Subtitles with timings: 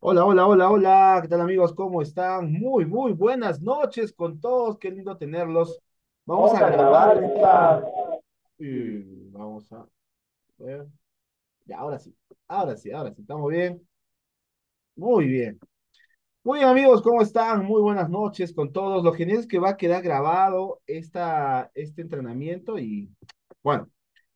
[0.00, 1.72] Hola, hola, hola, hola, ¿qué tal amigos?
[1.74, 2.52] ¿Cómo están?
[2.52, 5.80] Muy, muy buenas noches con todos, qué lindo tenerlos.
[6.26, 7.20] Vamos a Vamos a grabar
[8.58, 9.86] y vamos a
[10.58, 10.86] ver.
[11.64, 12.14] Ya, ahora sí,
[12.46, 13.86] ahora sí, ahora sí, estamos bien.
[14.96, 15.58] Muy bien.
[16.44, 17.64] Muy bien amigos, ¿cómo están?
[17.64, 19.02] Muy buenas noches con todos.
[19.02, 23.10] Lo genial es que va a quedar grabado esta, este entrenamiento y
[23.62, 23.88] bueno.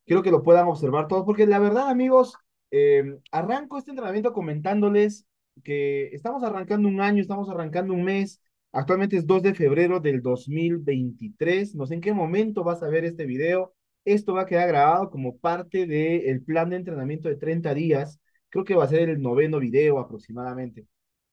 [0.07, 2.37] quiero que lo puedan observar todos, porque la verdad, amigos,
[2.71, 5.27] eh, arranco este entrenamiento comentándoles
[5.63, 8.41] que estamos arrancando un año, estamos arrancando un mes,
[8.73, 13.05] actualmente es 2 de febrero del 2023, no sé en qué momento vas a ver
[13.05, 17.75] este video, esto va a quedar grabado como parte del plan de entrenamiento de 30
[17.75, 20.87] días, creo que va a ser el noveno video aproximadamente.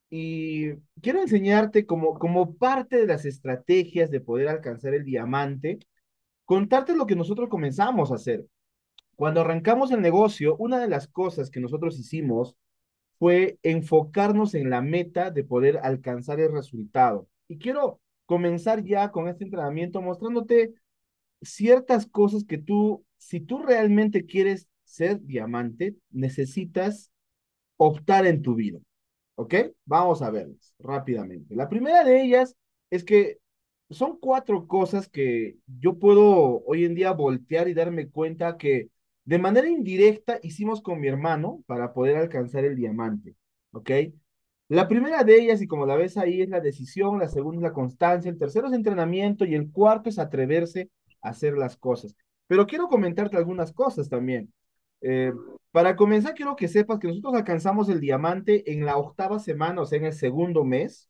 [0.09, 5.79] Y quiero enseñarte como, como parte de las estrategias de poder alcanzar el diamante,
[6.45, 8.45] contarte lo que nosotros comenzamos a hacer.
[9.15, 12.55] Cuando arrancamos el negocio, una de las cosas que nosotros hicimos
[13.19, 17.27] fue enfocarnos en la meta de poder alcanzar el resultado.
[17.47, 20.73] Y quiero comenzar ya con este entrenamiento mostrándote
[21.41, 27.11] ciertas cosas que tú, si tú realmente quieres ser diamante, necesitas
[27.77, 28.79] optar en tu vida.
[29.35, 29.53] ¿Ok?
[29.85, 31.55] Vamos a verlas rápidamente.
[31.55, 32.55] La primera de ellas
[32.89, 33.37] es que
[33.89, 38.89] son cuatro cosas que yo puedo hoy en día voltear y darme cuenta que
[39.27, 43.35] de manera indirecta hicimos con mi hermano para poder alcanzar el diamante.
[43.71, 43.91] ¿Ok?
[44.69, 47.63] La primera de ellas, y como la ves ahí, es la decisión, la segunda es
[47.63, 50.89] la constancia, el tercero es entrenamiento y el cuarto es atreverse
[51.21, 52.15] a hacer las cosas.
[52.47, 54.53] Pero quiero comentarte algunas cosas también.
[55.01, 55.33] Eh,
[55.71, 59.85] para comenzar, quiero que sepas que nosotros alcanzamos el diamante en la octava semana, o
[59.85, 61.09] sea, en el segundo mes,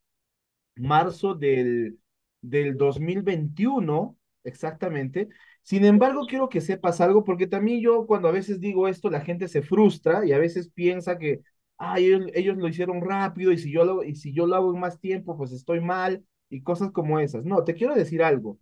[0.76, 2.00] marzo del,
[2.42, 4.17] del 2021,
[4.48, 5.30] exactamente.
[5.64, 9.22] Sin embargo, quiero que sepas algo, porque también yo cuando a veces digo esto, la
[9.22, 11.42] gente se frustra y a veces piensa que,
[11.78, 14.74] ay, ellos, ellos lo hicieron rápido y si yo lo, y si yo lo hago
[14.74, 17.46] en más tiempo, pues estoy mal y cosas como esas.
[17.46, 18.58] No, te quiero decir algo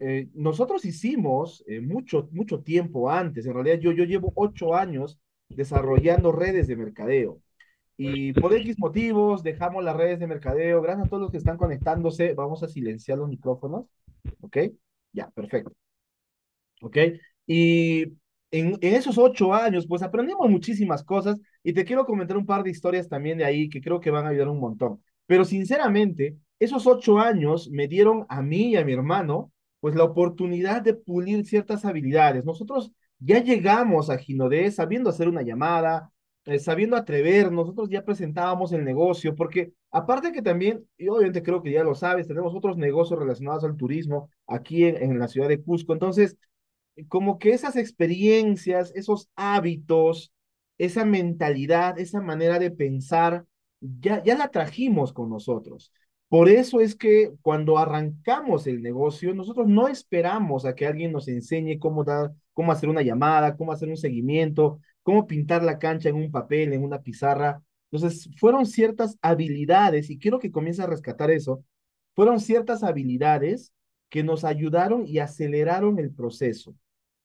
[0.00, 5.18] eh, nosotros hicimos eh, mucho, mucho tiempo antes, en realidad yo, yo llevo ocho años
[5.48, 7.40] desarrollando redes de mercadeo
[7.96, 11.56] y por X motivos dejamos las redes de mercadeo, gracias a todos los que están
[11.56, 13.86] conectándose, vamos a silenciar los micrófonos,
[14.40, 14.58] ¿ok?
[15.12, 15.72] Ya, perfecto,
[16.80, 16.96] ¿ok?
[17.46, 18.04] Y
[18.50, 22.70] en, esos ocho años, pues aprendimos muchísimas cosas y te quiero comentar un par de
[22.70, 25.02] historias también de ahí que creo que van a ayudar un montón.
[25.26, 30.04] Pero sinceramente, esos ocho años me dieron a mí y a mi hermano pues la
[30.04, 32.44] oportunidad de pulir ciertas habilidades.
[32.44, 36.11] Nosotros ya llegamos a Ginodé sabiendo hacer una llamada,
[36.44, 41.62] eh, sabiendo atrever, nosotros ya presentábamos el negocio, porque aparte que también, y obviamente creo
[41.62, 45.48] que ya lo sabes, tenemos otros negocios relacionados al turismo aquí en, en la ciudad
[45.48, 46.36] de Cusco, entonces,
[47.08, 50.32] como que esas experiencias, esos hábitos,
[50.78, 53.46] esa mentalidad, esa manera de pensar,
[53.80, 55.92] ya, ya la trajimos con nosotros.
[56.32, 61.28] Por eso es que cuando arrancamos el negocio, nosotros no esperamos a que alguien nos
[61.28, 66.08] enseñe cómo dar, cómo hacer una llamada, cómo hacer un seguimiento, cómo pintar la cancha
[66.08, 67.62] en un papel, en una pizarra.
[67.90, 71.62] Entonces, fueron ciertas habilidades, y quiero que comience a rescatar eso,
[72.14, 73.74] fueron ciertas habilidades
[74.08, 76.74] que nos ayudaron y aceleraron el proceso.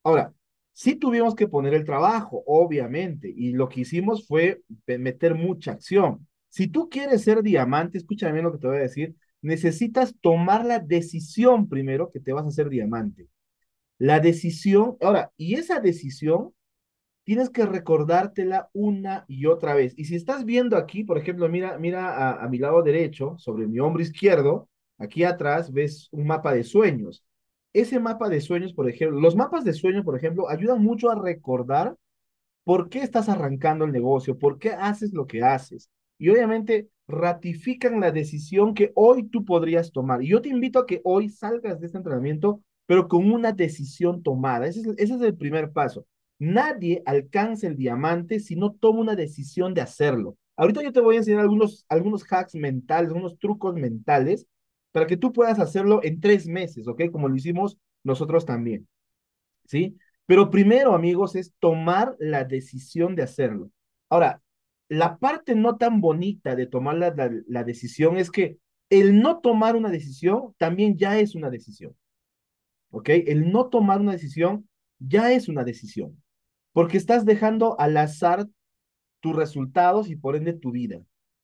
[0.04, 0.34] Ahora,
[0.74, 6.28] sí tuvimos que poner el trabajo, obviamente, y lo que hicimos fue meter mucha acción.
[6.58, 10.66] Si tú quieres ser diamante, escúchame bien lo que te voy a decir, necesitas tomar
[10.66, 13.28] la decisión primero que te vas a hacer diamante.
[14.00, 16.56] La decisión, ahora, y esa decisión
[17.26, 19.94] tienes que recordártela una y otra vez.
[19.98, 23.68] Y si estás viendo aquí, por ejemplo, mira, mira a, a mi lado derecho, sobre
[23.68, 24.68] mi hombro izquierdo,
[24.98, 27.24] aquí atrás ves un mapa de sueños.
[27.72, 31.22] Ese mapa de sueños, por ejemplo, los mapas de sueños, por ejemplo, ayudan mucho a
[31.22, 31.96] recordar
[32.64, 35.92] por qué estás arrancando el negocio, por qué haces lo que haces.
[36.18, 40.24] Y obviamente ratifican la decisión que hoy tú podrías tomar.
[40.24, 44.24] Y yo te invito a que hoy salgas de este entrenamiento, pero con una decisión
[44.24, 44.68] tomada.
[44.68, 46.06] Ese es, ese es el primer paso.
[46.40, 50.38] Nadie alcanza el diamante si no toma una decisión de hacerlo.
[50.56, 54.48] Ahorita yo te voy a enseñar algunos, algunos hacks mentales, algunos trucos mentales
[54.92, 57.04] para que tú puedas hacerlo en tres meses, ¿ok?
[57.12, 58.88] Como lo hicimos nosotros también,
[59.66, 59.98] ¿sí?
[60.26, 63.70] Pero primero, amigos, es tomar la decisión de hacerlo.
[64.10, 64.42] Ahora,
[64.90, 67.14] la parte no tan bonita de tomar la,
[67.48, 68.58] la, decisión es que
[68.90, 71.96] el no tomar una decisión también ya es una decisión,
[72.92, 73.10] ¿ok?
[73.10, 74.70] El no tomar una decisión
[75.00, 76.22] ya es una decisión,
[76.72, 78.48] porque estás dejando al azar
[79.20, 81.02] tus resultados y por ende tu vida.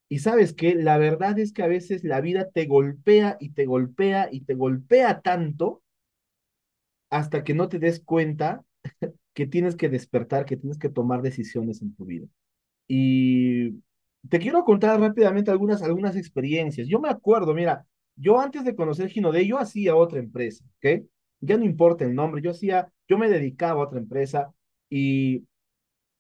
[0.10, 3.66] Y sabes que la verdad es que a veces la vida te golpea y te
[3.66, 5.82] golpea y te golpea tanto
[7.10, 8.64] hasta que no te des cuenta
[9.34, 12.28] que tienes que despertar, que tienes que tomar decisiones en tu vida.
[12.88, 13.72] Y
[14.30, 16.88] te quiero contar rápidamente algunas, algunas experiencias.
[16.88, 17.86] Yo me acuerdo, mira,
[18.16, 21.04] yo antes de conocer Ginodé, yo hacía otra empresa, ¿ok?
[21.42, 24.54] Ya no importa el nombre, yo hacía, yo me dedicaba a otra empresa
[24.90, 25.46] y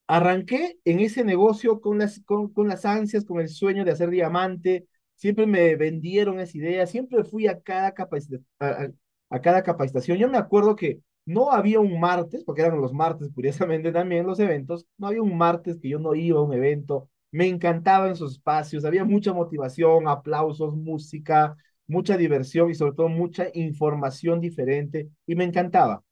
[0.07, 4.09] arranqué en ese negocio con las, con, con las ansias, con el sueño de hacer
[4.09, 4.87] diamante.
[5.15, 8.89] Siempre me vendieron esa idea, siempre fui a cada, capacita, a,
[9.29, 10.17] a cada capacitación.
[10.17, 14.39] Yo me acuerdo que no había un martes, porque eran los martes, curiosamente también los
[14.39, 17.09] eventos, no había un martes que yo no iba a un evento.
[17.31, 21.55] Me encantaban esos espacios, había mucha motivación, aplausos, música,
[21.87, 26.03] mucha diversión y sobre todo mucha información diferente y me encantaba.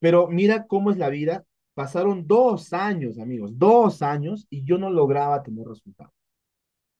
[0.00, 1.44] Pero mira cómo es la vida.
[1.74, 6.12] Pasaron dos años, amigos, dos años y yo no lograba tener resultados.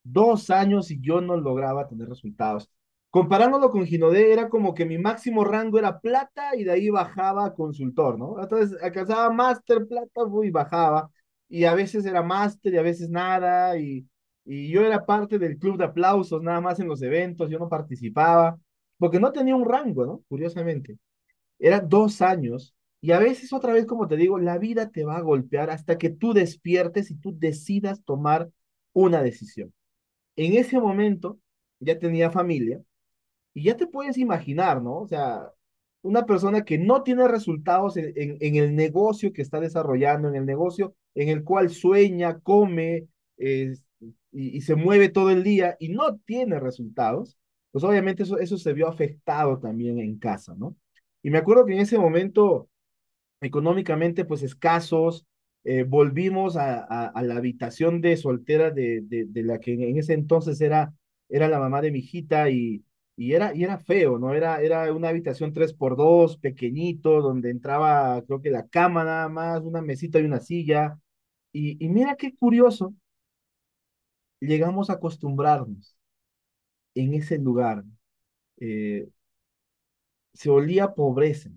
[0.03, 2.71] Dos años y yo no lograba tener resultados.
[3.15, 7.45] Comparándolo con Ginodé, era como que mi máximo rango era plata y de ahí bajaba
[7.47, 8.43] a consultor, ¿no?
[8.43, 11.09] Entonces alcanzaba máster, plata, y bajaba.
[11.49, 13.79] Y a veces era máster y a veces nada.
[13.79, 14.05] Y,
[14.45, 17.69] y yo era parte del club de aplausos, nada más en los eventos, yo no
[17.69, 18.59] participaba,
[18.99, 20.25] porque no tenía un rango, ¿no?
[20.29, 20.99] Curiosamente.
[21.61, 25.19] Eran dos años y a veces otra vez, como te digo, la vida te va
[25.19, 28.51] a golpear hasta que tú despiertes y tú decidas tomar
[28.93, 29.73] una decisión.
[30.37, 31.39] En ese momento
[31.81, 32.83] ya tenía familia
[33.55, 34.99] y ya te puedes imaginar, ¿no?
[34.99, 35.51] O sea,
[36.03, 40.95] una persona que no tiene resultados en, el negocio que está desarrollando, en el negocio
[41.15, 43.07] en el cual sueña, come
[44.33, 47.39] y, se mueve todo el día y no tiene resultados,
[47.71, 50.77] pues obviamente eso, eso se vio afectado también en casa, ¿no?
[51.23, 52.69] Y me acuerdo que en ese momento
[53.41, 55.27] económicamente pues escasos,
[55.65, 60.61] eh, volvimos a, la habitación de soltera de, de, de, la que en ese entonces
[60.61, 60.93] era,
[61.29, 62.85] era la mamá de mi hijita y,
[63.17, 64.35] y, era, y era feo, ¿no?
[64.35, 69.29] Era, era una habitación tres por dos, pequeñito, donde entraba creo que la cama nada
[69.29, 70.99] más, una mesita y una silla.
[71.53, 72.95] Y, y mira qué curioso,
[74.41, 75.97] llegamos a acostumbrarnos
[76.95, 77.85] en ese lugar.
[78.59, 79.09] Eh,
[80.33, 81.51] se olía pobreza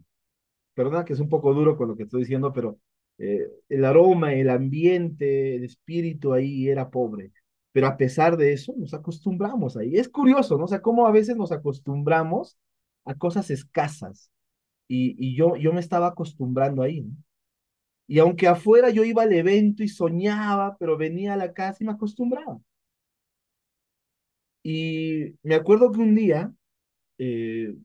[0.76, 2.80] perdona que es un poco duro con lo que estoy diciendo, pero
[3.20, 7.34] eh, el aroma, el ambiente, el espíritu ahí era pobre.
[7.78, 9.98] Pero a pesar de eso, nos acostumbramos ahí.
[9.98, 10.64] Es curioso, ¿no?
[10.64, 12.58] O sea, cómo a veces nos acostumbramos
[13.06, 14.32] a cosas escasas.
[14.88, 17.16] Y, y yo, yo me estaba acostumbrando ahí, ¿no?
[18.08, 21.86] Y aunque afuera yo iba al evento y soñaba, pero venía a la casa y
[21.86, 22.60] me acostumbraba.
[24.64, 26.52] Y me acuerdo que un día
[27.20, 27.76] eh,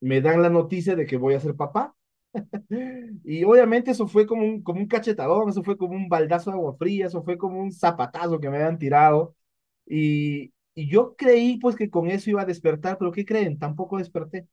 [0.00, 1.96] me dan la noticia de que voy a ser papá.
[3.24, 6.56] y obviamente eso fue como un, como un cachetadón, eso fue como un baldazo de
[6.56, 9.34] agua fría, eso fue como un zapatazo que me habían tirado.
[9.86, 13.58] Y, y yo creí pues que con eso iba a despertar, pero ¿qué creen?
[13.58, 14.48] Tampoco desperté.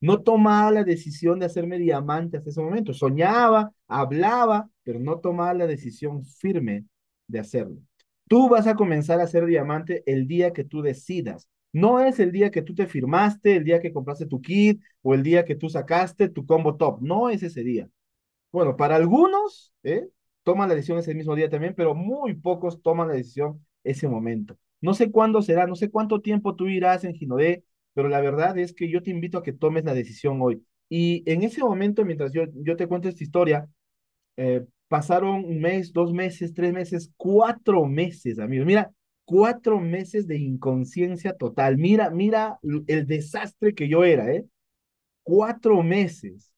[0.00, 2.94] No tomaba la decisión de hacerme diamante hasta ese momento.
[2.94, 6.84] Soñaba, hablaba, pero no tomaba la decisión firme
[7.26, 7.78] de hacerlo.
[8.28, 11.48] Tú vas a comenzar a ser diamante el día que tú decidas.
[11.72, 15.14] No es el día que tú te firmaste, el día que compraste tu kit o
[15.14, 17.00] el día que tú sacaste tu combo top.
[17.02, 17.88] No es ese día.
[18.52, 20.08] Bueno, para algunos ¿eh?
[20.42, 24.56] toman la decisión ese mismo día también, pero muy pocos toman la decisión ese momento.
[24.80, 28.56] No sé cuándo será, no sé cuánto tiempo tú irás en Ginodé, pero la verdad
[28.58, 30.64] es que yo te invito a que tomes la decisión hoy.
[30.88, 33.68] Y en ese momento, mientras yo, yo te cuento esta historia,
[34.36, 38.66] eh, pasaron un mes, dos meses, tres meses, cuatro meses, amigos.
[38.66, 38.92] Mira,
[39.28, 41.76] cuatro meses de inconsciencia total.
[41.76, 44.46] Mira, mira el desastre que yo era, ¿eh?
[45.22, 46.52] Cuatro meses.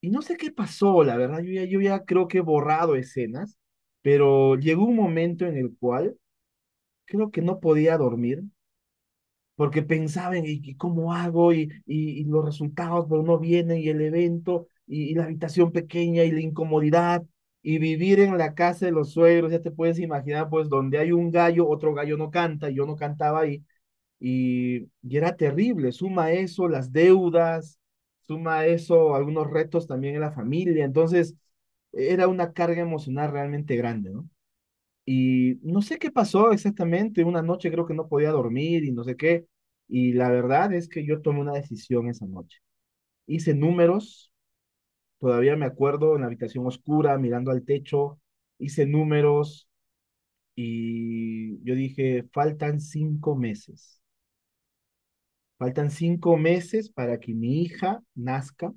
[0.00, 2.94] Y no sé qué pasó, la verdad, yo ya, yo ya creo que he borrado
[2.96, 3.58] escenas,
[4.02, 6.16] pero llegó un momento en el cual
[7.06, 8.44] creo que no podía dormir,
[9.56, 11.52] porque pensaba en ¿y cómo hago?
[11.52, 16.32] Y, y, los resultados, pero no vienen, y el evento, y la habitación pequeña, y
[16.32, 17.24] la incomodidad,
[17.64, 21.12] y vivir en la casa de los suegros, ya te puedes imaginar, pues donde hay
[21.12, 23.64] un gallo, otro gallo no canta, yo no cantaba ahí,
[24.20, 27.80] y, y era terrible, suma eso, las deudas,
[28.22, 31.36] suma eso, algunos retos también en la familia, entonces
[31.92, 34.28] era una carga emocional realmente grande, ¿no?
[35.06, 39.04] Y no sé qué pasó exactamente, una noche creo que no podía dormir y no
[39.04, 39.46] sé qué,
[39.88, 42.58] y la verdad es que yo tomé una decisión esa noche.
[43.26, 44.32] Hice números,
[45.20, 48.20] todavía me acuerdo en la habitación oscura, mirando al techo,
[48.58, 49.68] hice números
[50.56, 54.02] y yo dije, faltan cinco meses.
[55.58, 58.72] Faltan cinco meses para que mi hija nazca.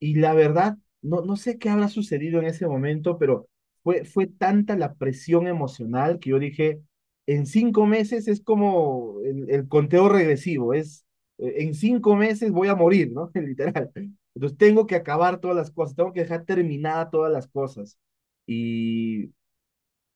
[0.00, 3.48] Y la verdad, no, no sé qué habrá sucedido en ese momento, pero
[3.82, 6.82] fue, fue tanta la presión emocional que yo dije,
[7.26, 11.06] en cinco meses es como el, el conteo regresivo, es
[11.38, 13.30] en cinco meses voy a morir, ¿no?
[13.34, 13.90] Literal.
[14.40, 17.98] Entonces tengo que acabar todas las cosas, tengo que dejar terminada todas las cosas.
[18.46, 19.32] Y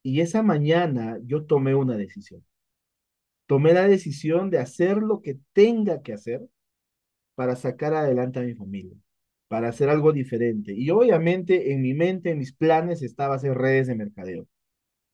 [0.05, 2.45] Y esa mañana yo tomé una decisión.
[3.47, 6.43] Tomé la decisión de hacer lo que tenga que hacer
[7.35, 8.97] para sacar adelante a mi familia,
[9.49, 10.75] para hacer algo diferente.
[10.75, 14.47] Y obviamente en mi mente, en mis planes, estaba hacer redes de mercadeo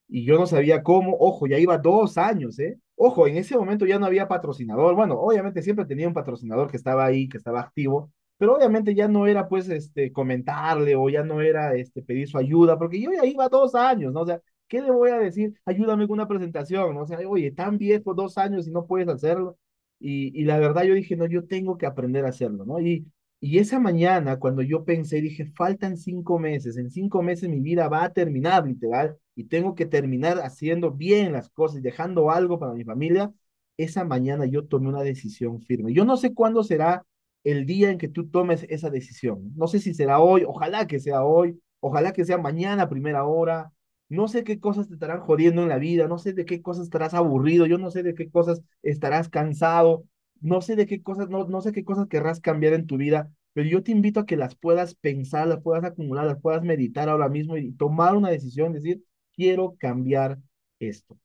[0.08, 2.78] y yo no sabía cómo, ojo, ya iba dos años, ¿eh?
[2.96, 6.76] Ojo, en ese momento ya no había patrocinador, bueno, obviamente siempre tenía un patrocinador que
[6.76, 11.22] estaba ahí, que estaba activo, pero obviamente ya no era pues este comentarle o ya
[11.22, 14.22] no era este pedir su ayuda, porque yo ya iba dos años, ¿no?
[14.22, 15.52] O sea, ¿qué le voy a decir?
[15.66, 17.02] Ayúdame con una presentación, ¿no?
[17.02, 19.58] O sea, oye, tan viejo, dos años y no puedes hacerlo.
[19.98, 22.80] Y, y la verdad yo dije, no, yo tengo que aprender a hacerlo, ¿no?
[22.80, 23.06] Y,
[23.40, 27.88] y esa mañana, cuando yo pensé, dije, faltan cinco meses, en cinco meses mi vida
[27.88, 32.72] va a terminar, literal, y tengo que terminar haciendo bien las cosas dejando algo para
[32.72, 33.32] mi familia,
[33.76, 35.92] esa mañana yo tomé una decisión firme.
[35.92, 37.04] Yo no sé cuándo será
[37.44, 39.52] el día en que tú tomes esa decisión.
[39.56, 43.72] No sé si será hoy, ojalá que sea hoy, ojalá que sea mañana primera hora.
[44.08, 46.84] No sé qué cosas te estarán jodiendo en la vida, no sé de qué cosas
[46.84, 50.04] estarás aburrido, yo no sé de qué cosas estarás cansado,
[50.40, 53.30] no sé de qué cosas, no, no sé qué cosas querrás cambiar en tu vida,
[53.52, 57.08] pero yo te invito a que las puedas pensar, las puedas acumular, las puedas meditar
[57.08, 59.02] ahora mismo y tomar una decisión, decir,
[59.34, 60.38] quiero cambiar
[60.80, 61.18] esto.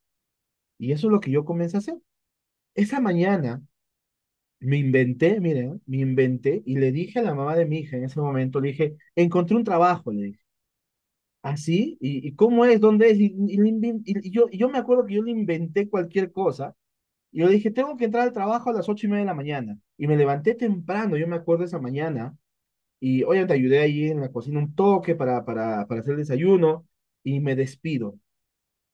[0.77, 1.97] Y eso es lo que yo comencé a hacer.
[2.75, 3.61] Esa mañana
[4.59, 8.05] me inventé, miren, me inventé y le dije a la mamá de mi hija en
[8.05, 10.39] ese momento, le dije, encontré un trabajo, le dije.
[11.41, 11.97] ¿Así?
[12.01, 12.79] ¿Y, y cómo es?
[12.81, 13.19] ¿Dónde es?
[13.19, 16.75] Y, yo, yo me acuerdo que yo le inventé cualquier cosa
[17.31, 19.35] y yo dije, tengo que entrar al trabajo a las ocho y media de la
[19.35, 19.79] mañana.
[19.97, 22.37] Y me levanté temprano, yo me acuerdo esa mañana,
[22.99, 26.87] y obviamente ayudé ahí en la cocina un toque para, para, para hacer el desayuno,
[27.23, 28.19] y me despido.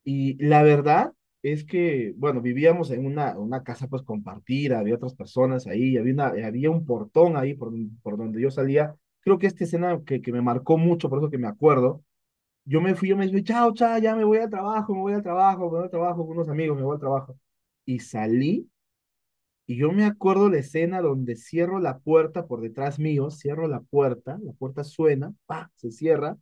[0.03, 1.13] Y la verdad
[1.43, 6.13] es que, bueno, vivíamos en una, una casa pues compartida, había otras personas ahí, había,
[6.13, 8.95] una, había un portón ahí por, por donde yo salía.
[9.21, 12.03] Creo que esta escena que, que me marcó mucho, por eso que me acuerdo,
[12.65, 15.13] yo me fui, yo me dije, chao, chao, ya me voy al trabajo, me voy
[15.13, 17.37] al trabajo, me voy al trabajo con unos amigos, me voy al trabajo.
[17.85, 18.69] Y salí
[19.65, 23.79] y yo me acuerdo la escena donde cierro la puerta por detrás mío, cierro la
[23.81, 26.37] puerta, la puerta suena, pa, se cierra.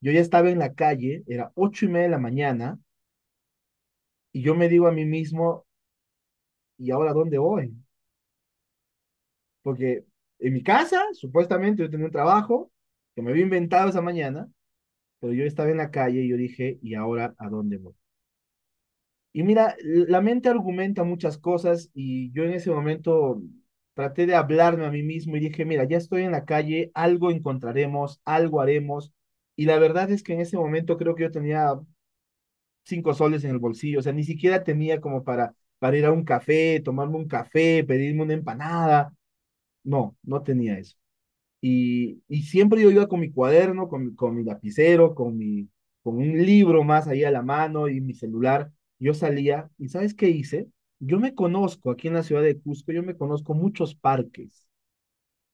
[0.00, 2.78] Yo ya estaba en la calle, era ocho y media de la mañana,
[4.38, 5.66] y yo me digo a mí mismo,
[6.78, 7.74] ¿y ahora dónde voy?
[9.62, 10.04] Porque
[10.38, 12.70] en mi casa, supuestamente yo tenía un trabajo
[13.14, 14.48] que me había inventado esa mañana,
[15.20, 17.94] pero yo estaba en la calle y yo dije, ¿y ahora a dónde voy?
[19.32, 23.42] Y mira, la mente argumenta muchas cosas y yo en ese momento
[23.94, 27.30] traté de hablarme a mí mismo y dije, mira, ya estoy en la calle, algo
[27.32, 29.12] encontraremos, algo haremos.
[29.56, 31.74] Y la verdad es que en ese momento creo que yo tenía
[32.88, 36.12] cinco soles en el bolsillo, o sea, ni siquiera tenía como para, para ir a
[36.12, 39.14] un café, tomarme un café, pedirme una empanada.
[39.84, 40.96] No, no tenía eso.
[41.60, 45.68] Y, y siempre yo iba con mi cuaderno, con, con mi lapicero, con, mi,
[46.02, 48.70] con un libro más ahí a la mano y mi celular.
[48.98, 50.68] Yo salía y ¿sabes qué hice?
[51.00, 54.68] Yo me conozco aquí en la ciudad de Cusco, yo me conozco muchos parques,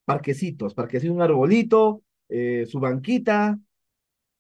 [0.05, 3.59] parquecitos, parquecitos, un arbolito, eh, su banquita,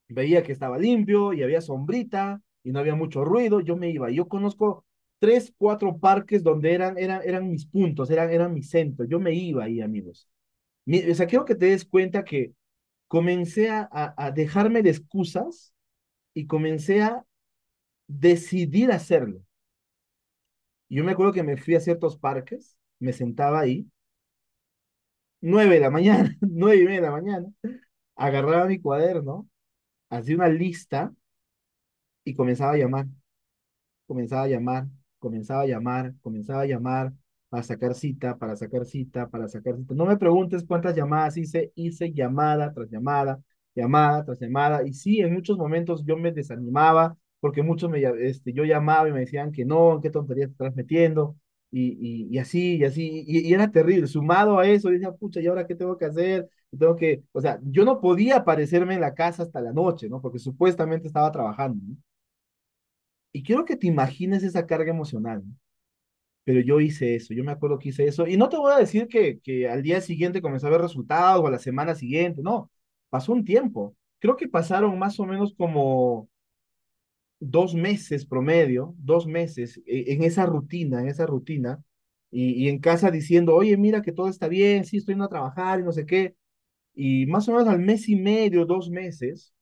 [0.09, 4.11] veía que estaba limpio y había sombrita y no había mucho ruido, yo me iba.
[4.11, 4.85] Yo conozco
[5.19, 9.05] tres, cuatro parques donde eran, eran, eran mis puntos, eran, eran mi centro.
[9.05, 10.29] Yo me iba ahí, amigos.
[10.87, 12.53] o sea, quiero que te des cuenta que
[13.07, 15.75] comencé a, a, dejarme de excusas
[16.33, 17.25] y comencé a
[18.09, 19.41] decidir hacerlo.
[20.89, 23.87] Yo me acuerdo que me fui a ciertos parques, me sentaba ahí,
[25.41, 27.49] nueve de la mañana, nueve y media de la mañana,
[28.17, 29.49] agarraba mi cuaderno,
[30.09, 31.13] hacía una lista
[32.25, 33.07] y comenzaba a llamar,
[34.07, 34.87] comenzaba a llamar,
[35.19, 37.13] comenzaba a llamar, comenzaba a llamar
[37.49, 39.95] para sacar cita, para sacar cita, para sacar cita.
[39.95, 43.41] No me preguntes cuántas llamadas hice, hice llamada tras llamada,
[43.75, 44.87] llamada tras llamada.
[44.87, 49.13] Y sí, en muchos momentos yo me desanimaba porque muchos me, este, yo llamaba y
[49.13, 51.37] me decían que no, qué tontería te estás metiendo.
[51.71, 54.07] Y, y, y así, y así, y, y, era terrible.
[54.07, 56.49] Sumado a eso, yo decía, pucha, ¿y ahora qué tengo que hacer?
[56.79, 60.21] Tengo que, o sea, yo no podía aparecerme en la casa hasta la noche, ¿no?
[60.21, 61.97] Porque supuestamente estaba trabajando, ¿no?
[63.35, 65.45] Y quiero que te imagines esa carga emocional.
[66.45, 68.27] Pero yo hice eso, yo me acuerdo que hice eso.
[68.27, 71.43] Y no te voy a decir que, que al día siguiente comenzó a ver resultados
[71.43, 72.71] o a la semana siguiente, no.
[73.09, 73.97] Pasó un tiempo.
[74.19, 76.29] Creo que pasaron más o menos como
[77.41, 81.83] dos meses promedio, dos meses e, en esa rutina, en esa rutina.
[82.31, 85.29] Y, y en casa diciendo, oye, mira que todo está bien, sí, estoy yendo a
[85.29, 86.35] trabajar y no sé qué.
[86.95, 89.54] Y más o menos al mes y medio, dos meses,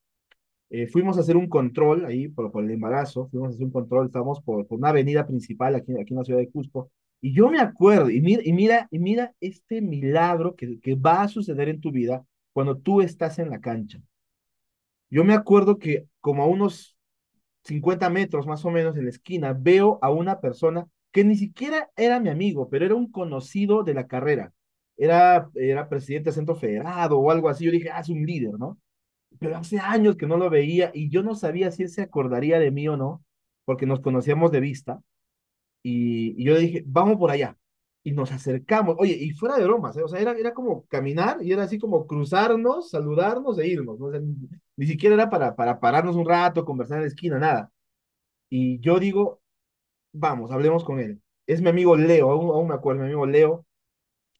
[0.73, 3.73] eh, fuimos a hacer un control ahí por, por, el embarazo, fuimos a hacer un
[3.73, 7.35] control, estábamos por, por una avenida principal aquí, aquí en la ciudad de Cusco, y
[7.35, 11.29] yo me acuerdo, y mira, y mira, y mira este milagro que, que va a
[11.29, 12.25] suceder en tu vida
[12.55, 14.01] cuando tú estás en la cancha.
[15.11, 16.97] Yo me acuerdo que como a unos
[17.65, 21.91] 50 metros más o menos en la esquina, veo a una persona que ni siquiera
[21.97, 24.53] era mi amigo, pero era un conocido de la carrera.
[24.97, 27.67] Era, era presidente del Centro Federado o algo así.
[27.67, 28.79] Yo dije, ah, es un líder, ¿no?
[29.39, 32.59] Pero hace años que no lo veía y yo no sabía si él se acordaría
[32.59, 33.25] de mí o no,
[33.65, 35.03] porque nos conocíamos de vista.
[35.83, 37.57] Y, y yo le dije, vamos por allá.
[38.05, 38.97] Y nos acercamos.
[38.99, 40.03] Oye, y fuera de bromas, ¿eh?
[40.03, 43.99] O sea, era, era como caminar y era así como cruzarnos, saludarnos e irnos.
[43.99, 44.07] ¿no?
[44.07, 44.35] O sea, ni,
[44.77, 47.73] ni siquiera era para, para pararnos un rato, conversar en la esquina, nada.
[48.51, 49.43] Y yo digo,
[50.13, 51.23] vamos, hablemos con él.
[51.47, 53.67] Es mi amigo Leo, aún, aún me acuerdo, mi amigo Leo.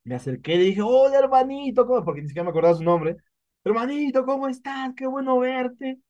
[0.05, 2.05] Me acerqué y le dije, hola hermanito, ¿cómo?
[2.05, 3.17] Porque ni siquiera me acordaba su nombre.
[3.65, 4.93] Hermanito, ¿cómo estás?
[4.97, 6.01] Qué bueno verte.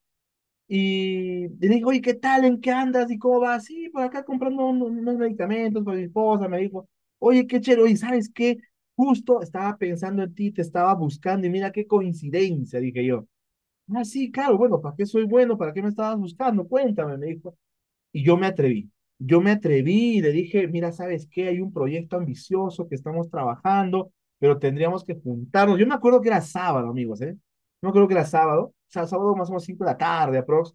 [0.69, 2.45] Y le dije, oye, ¿qué tal?
[2.45, 3.11] ¿En qué andas?
[3.11, 3.67] ¿Y cómo vas?
[3.67, 6.49] Sí, por acá comprando unos, medicamentos para mi esposa.
[6.49, 6.89] Me dijo,
[7.21, 7.83] oye, qué chévere.
[7.85, 8.59] Oye, ¿sabes qué?
[8.97, 13.27] Justo estaba pensando en ti, te estaba buscando y mira qué coincidencia, dije yo.
[13.95, 15.59] Ah, sí, claro, bueno, ¿para qué soy bueno?
[15.59, 16.67] ¿Para qué me estabas buscando?
[16.69, 17.57] Cuéntame, me dijo.
[18.13, 18.91] Y yo me atreví.
[19.19, 21.49] Yo me atreví y le dije, mira, ¿sabes qué?
[21.49, 25.79] Hay un proyecto ambicioso que estamos trabajando, pero tendríamos que juntarnos.
[25.79, 27.35] Yo me acuerdo que era sábado, amigos, ¿eh?
[27.37, 27.39] Yo
[27.83, 30.39] me acuerdo que era sábado, o sea, sábado más o menos 5 de la tarde,
[30.39, 30.75] aprox.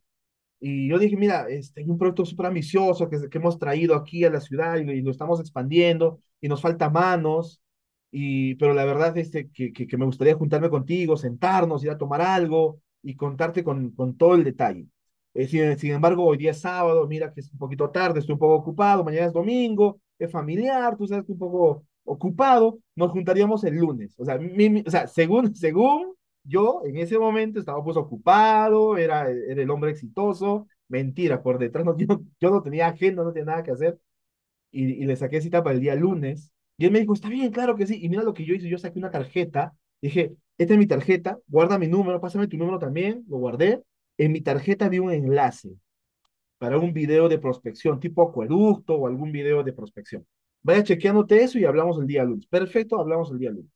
[0.60, 4.24] Y yo dije, mira, este, hay un proyecto súper ambicioso que, que hemos traído aquí
[4.26, 7.62] a la ciudad y, y lo estamos expandiendo y nos falta manos.
[8.12, 11.92] Y, pero la verdad es este, que, que, que me gustaría juntarme contigo, sentarnos, ir
[11.92, 14.88] a tomar algo y contarte con, con todo el detalle.
[15.34, 18.34] Eh, sin, sin embargo, hoy día es sábado, mira que es un poquito tarde, estoy
[18.34, 23.12] un poco ocupado, mañana es domingo, es familiar, tú sabes que un poco ocupado, nos
[23.12, 24.16] juntaríamos el lunes.
[24.18, 24.40] O sea,
[25.08, 31.44] según, según yo en ese momento estaba pues ocupado, era, era el hombre exitoso, mentira,
[31.44, 34.00] por detrás no, yo, yo no tenía agenda, no tenía nada que hacer,
[34.72, 37.52] y, y le saqué cita para el día lunes, y él me dijo, está bien,
[37.52, 40.74] claro que sí, y mira lo que yo hice, yo saqué una tarjeta, dije, esta
[40.74, 43.84] es mi tarjeta, guarda mi número, pásame tu número también, lo guardé,
[44.18, 45.70] en mi tarjeta vi un enlace
[46.58, 50.26] para un video de prospección, tipo acueducto o algún video de prospección.
[50.68, 52.46] Vaya chequeándote eso y hablamos el día lunes.
[52.48, 53.72] Perfecto, hablamos el día lunes.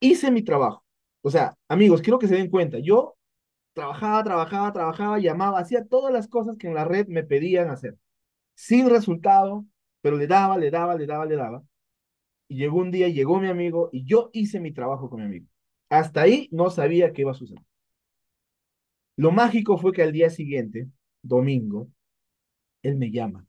[0.00, 0.84] Hice mi trabajo.
[1.20, 2.78] O sea, amigos, quiero que se den cuenta.
[2.78, 3.16] Yo
[3.74, 7.98] trabajaba, trabajaba, trabajaba, llamaba, hacía todas las cosas que en la red me pedían hacer.
[8.54, 9.66] Sin resultado,
[10.00, 11.62] pero le daba, le daba, le daba, le daba.
[12.48, 15.46] Y llegó un día, llegó mi amigo y yo hice mi trabajo con mi amigo.
[15.90, 17.62] Hasta ahí no sabía qué iba a suceder.
[19.16, 20.88] Lo mágico fue que al día siguiente,
[21.22, 21.88] domingo,
[22.82, 23.46] él me llama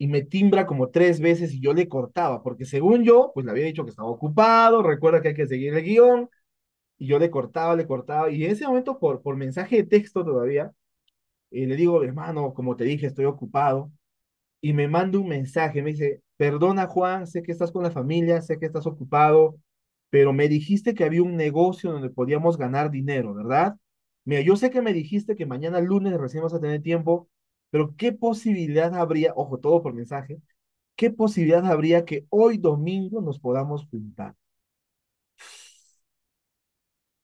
[0.00, 3.52] y me timbra como tres veces y yo le cortaba, porque según yo, pues le
[3.52, 6.30] había dicho que estaba ocupado, recuerda que hay que seguir el guion,
[6.98, 10.24] y yo le cortaba, le cortaba, y en ese momento por, por mensaje de texto
[10.24, 10.72] todavía,
[11.50, 13.92] eh, le digo, hermano, como te dije, estoy ocupado,
[14.60, 18.42] y me manda un mensaje, me dice, perdona Juan, sé que estás con la familia,
[18.42, 19.56] sé que estás ocupado,
[20.10, 23.76] pero me dijiste que había un negocio donde podíamos ganar dinero, ¿verdad?
[24.24, 27.28] Mira, yo sé que me dijiste que mañana lunes recién vas a tener tiempo,
[27.70, 30.40] pero ¿qué posibilidad habría, ojo, todo por mensaje,
[30.96, 34.36] qué posibilidad habría que hoy domingo nos podamos juntar?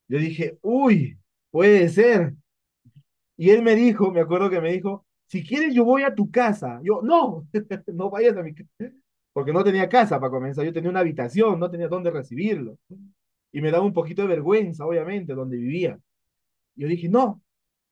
[0.09, 1.19] Yo dije, uy,
[1.51, 2.35] puede ser.
[3.37, 6.31] Y él me dijo, me acuerdo que me dijo, si quieres yo voy a tu
[6.31, 6.81] casa.
[6.83, 7.47] Yo, no,
[7.95, 8.71] no vayas a mi casa,
[9.33, 12.79] porque no tenía casa para comenzar, yo tenía una habitación, no tenía dónde recibirlo.
[13.53, 15.99] Y me daba un poquito de vergüenza, obviamente, donde vivía.
[16.77, 17.43] Yo dije, no.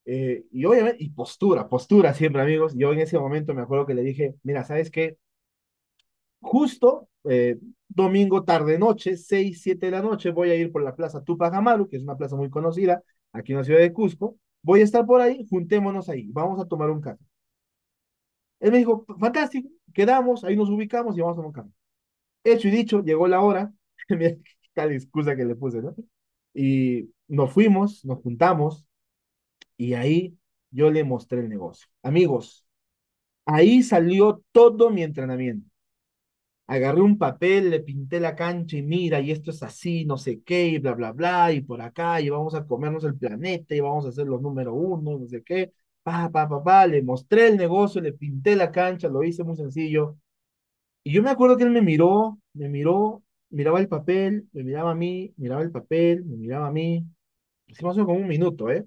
[0.07, 2.75] Eh, y obviamente, y postura, postura siempre, amigos.
[2.77, 5.17] Yo en ese momento me acuerdo que le dije, mira, ¿sabes qué?
[6.41, 10.95] Justo eh, domingo, tarde, noche, 6, 7 de la noche, voy a ir por la
[10.95, 14.37] plaza Tupac Amaru, que es una plaza muy conocida aquí en la ciudad de Cusco.
[14.63, 17.23] Voy a estar por ahí, juntémonos ahí, vamos a tomar un café.
[18.61, 21.71] Él me dijo, fantástico, quedamos, ahí nos ubicamos y vamos a tomar un café.
[22.45, 23.73] Hecho y dicho, llegó la hora,
[24.11, 24.37] mira
[24.75, 25.95] tal excusa que le puse, ¿no?
[26.55, 28.87] Y nos fuimos, nos juntamos,
[29.77, 30.37] y ahí
[30.71, 31.89] yo le mostré el negocio.
[32.03, 32.67] Amigos,
[33.47, 35.69] ahí salió todo mi entrenamiento.
[36.67, 40.43] Agarré un papel, le pinté la cancha y mira, y esto es así, no sé
[40.43, 43.81] qué, y bla, bla, bla, y por acá, y vamos a comernos el planeta, y
[43.81, 47.49] vamos a ser los número uno, no sé qué, pa, pa, pa, pa, le mostré
[47.49, 50.17] el negocio, le pinté la cancha, lo hice muy sencillo.
[51.05, 54.93] Y yo me acuerdo que él me miró, me miró, miraba el papel, me miraba
[54.93, 57.07] a mí, miraba el papel, me miraba a mí.
[57.69, 58.87] Hicimos como un minuto, ¿eh?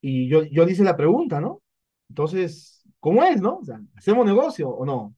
[0.00, 1.62] Y yo, yo hice la pregunta, ¿no?
[2.08, 3.58] Entonces, ¿cómo es, no?
[3.58, 5.14] O sea, ¿hacemos negocio o no?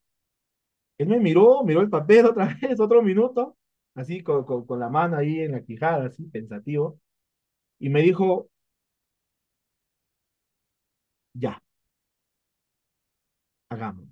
[0.99, 3.57] Él me miró, miró el papel otra vez, otro minuto,
[3.95, 6.99] así con, con, con la mano ahí en la quijada, así, pensativo,
[7.81, 8.49] y me dijo,
[11.35, 11.61] ya,
[13.71, 14.09] hagamos.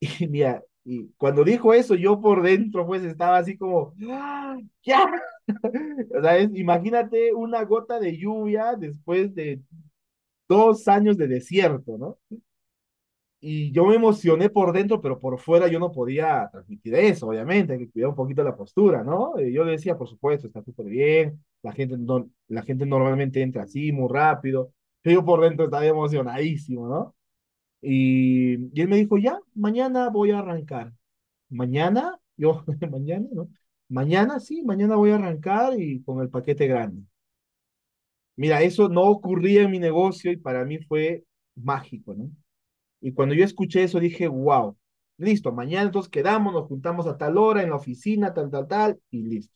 [0.00, 5.04] Y mira, y cuando dijo eso, yo por dentro, pues estaba así como, ¡Ah, ¡ya!
[6.16, 9.60] O sea, es- imagínate una gota de lluvia después de
[10.48, 12.18] dos años de desierto, ¿no?
[13.40, 17.72] Y yo me emocioné por dentro, pero por fuera yo no podía transmitir eso, obviamente,
[17.74, 19.34] hay que cuidar un poquito la postura, ¿no?
[19.40, 23.40] Y yo le decía, por supuesto, está súper bien, la gente, no, la gente normalmente
[23.42, 27.14] entra así, muy rápido, pero yo por dentro estaba emocionadísimo, ¿no?
[27.82, 30.92] Y, y él me dijo, ya, mañana voy a arrancar.
[31.50, 32.18] ¿Mañana?
[32.36, 33.48] Yo, mañana, ¿no?
[33.90, 37.02] Mañana sí, mañana voy a arrancar y con el paquete grande.
[38.36, 41.24] Mira, eso no ocurría en mi negocio y para mí fue
[41.56, 42.30] mágico, ¿no?
[43.00, 44.76] Y cuando yo escuché eso dije, wow,
[45.18, 49.00] listo, mañana entonces quedamos, nos juntamos a tal hora en la oficina, tal, tal, tal,
[49.10, 49.54] y listo.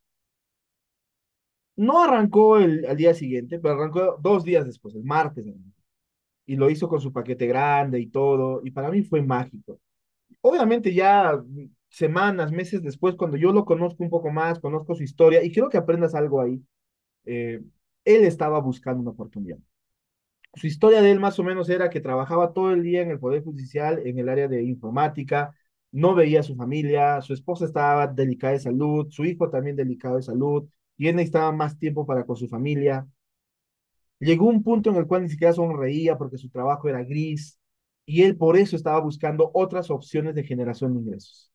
[1.77, 5.47] No arrancó el, al día siguiente, pero arrancó dos días después, el martes.
[6.47, 9.81] Y lo hizo con su paquete grande y todo, y para mí fue mágico.
[10.43, 11.43] Obviamente ya
[11.93, 15.69] semanas, meses después, cuando yo lo conozco un poco más, conozco su historia, y quiero
[15.71, 16.63] que aprendas algo ahí,
[17.27, 17.63] eh,
[18.05, 19.59] él estaba buscando una oportunidad
[20.55, 23.19] su historia de él más o menos era que trabajaba todo el día en el
[23.19, 25.55] Poder Judicial, en el área de informática,
[25.93, 30.17] no veía a su familia, su esposa estaba delicada de salud, su hijo también delicado
[30.17, 33.07] de salud, y él necesitaba más tiempo para con su familia.
[34.21, 37.59] Llegó un punto en el cual ni siquiera sonreía porque su trabajo era gris,
[38.07, 41.52] y él por eso estaba buscando otras opciones de generación de ingresos.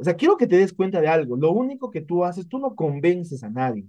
[0.00, 2.58] O sea, quiero que te des cuenta de algo, lo único que tú haces, tú
[2.58, 3.86] no convences a nadie,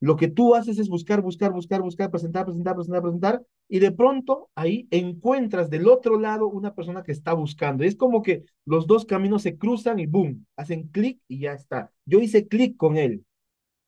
[0.00, 3.92] lo que tú haces es buscar, buscar, buscar, buscar, presentar, presentar, presentar, presentar, y de
[3.92, 7.84] pronto ahí encuentras del otro lado una persona que está buscando.
[7.84, 11.92] Es como que los dos caminos se cruzan y boom, hacen clic y ya está.
[12.04, 13.24] Yo hice clic con él.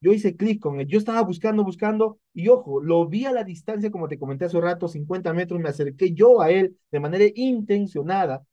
[0.00, 0.86] Yo hice clic con él.
[0.86, 4.60] Yo estaba buscando, buscando, y ojo, lo vi a la distancia, como te comenté hace
[4.60, 8.44] rato, 50 metros, me acerqué yo a él de manera intencionada,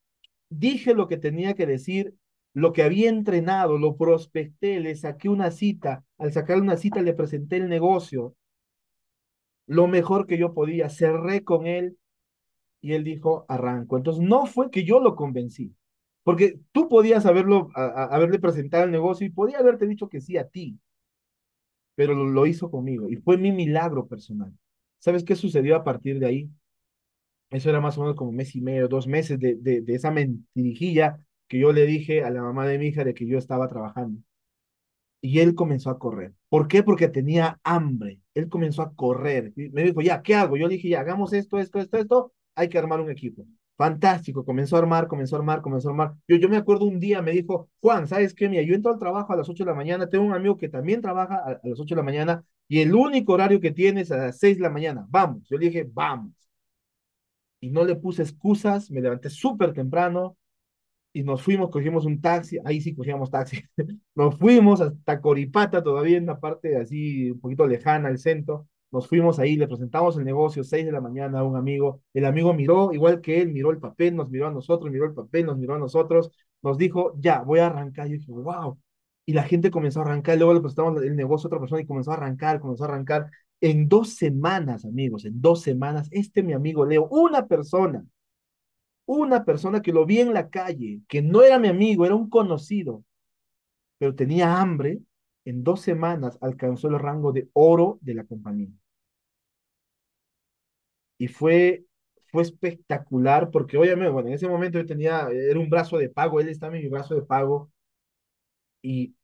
[0.50, 2.16] dije lo que tenía que decir,
[2.54, 7.14] lo que había entrenado, lo prospecté, le saqué una cita, al sacarle una cita le
[7.14, 8.36] presenté el negocio,
[9.68, 11.98] lo mejor que yo podía, cerré con él
[12.82, 13.98] y él dijo, arranco.
[13.98, 15.74] Entonces no fue que yo lo convencí,
[16.24, 20.48] porque tú podías haberlo, haberle presentado el negocio y podía haberte dicho que sí a
[20.48, 20.78] ti,
[21.96, 24.54] pero lo, hizo conmigo y fue mi milagro personal.
[25.00, 26.50] ¿Sabes qué sucedió a partir de ahí?
[27.50, 30.12] Eso era más o menos como mes y medio, dos meses de, de, de esa
[30.12, 31.20] mentirijilla
[31.52, 34.22] que yo le dije a la mamá de mi hija de que yo estaba trabajando.
[35.20, 36.34] Y él comenzó a correr.
[36.48, 36.82] ¿Por qué?
[36.82, 38.22] Porque tenía hambre.
[38.34, 39.52] Él comenzó a correr.
[39.58, 40.56] Y me dijo, ya, ¿qué hago?
[40.56, 42.34] Yo le dije, ya, hagamos esto, esto, esto, esto.
[42.56, 43.46] Hay que armar un equipo.
[43.78, 44.46] Fantástico.
[44.46, 46.14] Comenzó a armar, comenzó a armar, comenzó a armar.
[46.26, 48.48] Yo, yo me acuerdo un día, me dijo, Juan, ¿sabes qué?
[48.48, 50.10] Mira, yo entro al trabajo a las 8 de la mañana.
[50.10, 52.96] Tengo un amigo que también trabaja a, a las 8 de la mañana y el
[52.96, 55.06] único horario que tiene es a las 6 de la mañana.
[55.10, 55.44] Vamos.
[55.50, 56.32] Yo le dije, vamos.
[57.60, 58.90] Y no le puse excusas.
[58.90, 60.38] Me levanté súper temprano
[61.14, 63.64] y nos fuimos, cogimos un taxi, ahí sí cogíamos taxi,
[64.16, 69.08] nos fuimos hasta Coripata, todavía en una parte así un poquito lejana al centro, nos
[69.08, 72.54] fuimos ahí, le presentamos el negocio, 6 de la mañana a un amigo, el amigo
[72.54, 75.58] miró, igual que él, miró el papel, nos miró a nosotros, miró el papel, nos
[75.58, 78.78] miró a nosotros, nos dijo, ya, voy a arrancar, yo dije, wow,
[79.26, 81.86] y la gente comenzó a arrancar, luego le presentamos el negocio a otra persona y
[81.86, 83.28] comenzó a arrancar, comenzó a arrancar,
[83.62, 88.04] en dos semanas, amigos, en dos semanas, este mi amigo Leo, una persona,
[89.20, 92.30] una persona que lo vi en la calle, que no era mi amigo, era un
[92.30, 93.04] conocido,
[93.98, 95.02] pero tenía hambre,
[95.46, 98.70] en dos semanas alcanzó el rango de oro de la compañía.
[101.18, 101.86] Y fue,
[102.32, 106.40] fue espectacular porque obviamente, bueno, en ese momento yo tenía, era un brazo de pago,
[106.40, 107.72] él estaba en mi brazo de pago
[108.82, 109.16] y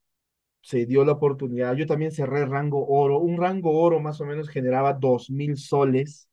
[0.62, 1.76] se dio la oportunidad.
[1.76, 3.20] Yo también cerré rango oro.
[3.20, 6.30] Un rango oro más o menos generaba dos mil soles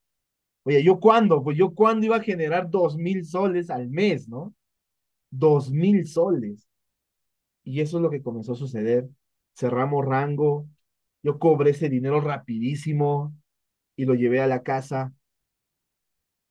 [0.65, 1.43] Oye, ¿yo cuándo?
[1.43, 4.55] Pues yo cuándo iba a generar dos mil soles al mes, ¿no?
[5.31, 6.69] Dos mil soles.
[7.65, 9.09] Y eso es lo que comenzó a suceder.
[9.57, 10.69] Cerramos rango,
[11.23, 13.35] yo cobré ese dinero rapidísimo
[13.97, 15.15] y lo llevé a la casa.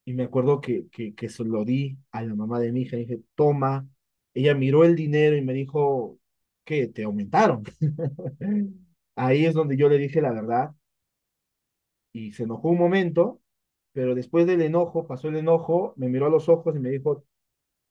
[0.05, 2.97] Y me acuerdo que, que, que se lo di a la mamá de mi hija.
[2.97, 3.87] Y dije, toma.
[4.33, 6.19] Ella miró el dinero y me dijo,
[6.65, 6.87] ¿qué?
[6.87, 7.63] ¿Te aumentaron?
[9.15, 10.71] Ahí es donde yo le dije la verdad.
[12.11, 13.41] Y se enojó un momento
[13.93, 17.25] pero después del enojo, pasó el enojo, me miró a los ojos y me dijo,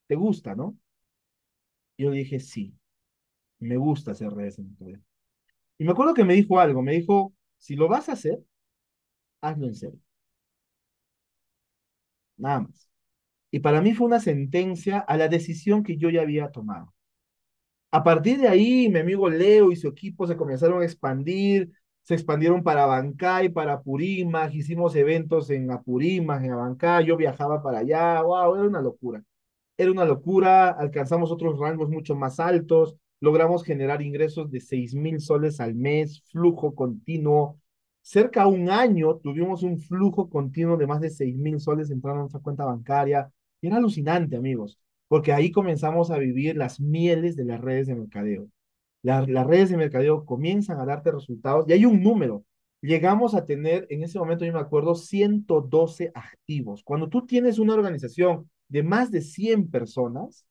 [0.08, 0.78] ¿te gusta, no?
[1.98, 2.74] Yo le dije, sí,
[3.60, 4.76] me gusta hacer redes en
[5.78, 8.44] Y me acuerdo que me dijo algo, me dijo, si lo vas a hacer,
[9.42, 10.00] hazlo en serio.
[12.36, 12.88] Nada más.
[13.52, 16.94] Y para mí fue una sentencia a la decisión que yo ya había tomado.
[17.90, 22.14] A partir de ahí, mi amigo Leo y su equipo se comenzaron a expandir, se
[22.14, 28.22] expandieron para Bancay, para Apurímac, hicimos eventos en Apurímac, en Abancay, yo viajaba para allá,
[28.22, 29.22] wow, era una locura.
[29.76, 35.20] Era una locura, alcanzamos otros rangos mucho más altos, logramos generar ingresos de seis mil
[35.20, 37.58] soles al mes, flujo continuo,
[38.02, 42.18] cerca a un año tuvimos un flujo continuo de más de seis mil soles entrando
[42.18, 43.30] a nuestra cuenta bancaria.
[43.60, 47.94] Y era alucinante, amigos, porque ahí comenzamos a vivir las mieles de las redes de
[47.94, 48.48] mercadeo.
[49.02, 52.44] La, las redes de mercadeo comienzan a darte resultados y hay un número.
[52.80, 56.82] Llegamos a tener, en ese momento yo me acuerdo, 112 activos.
[56.84, 60.46] Cuando tú tienes una organización de más de 100 personas,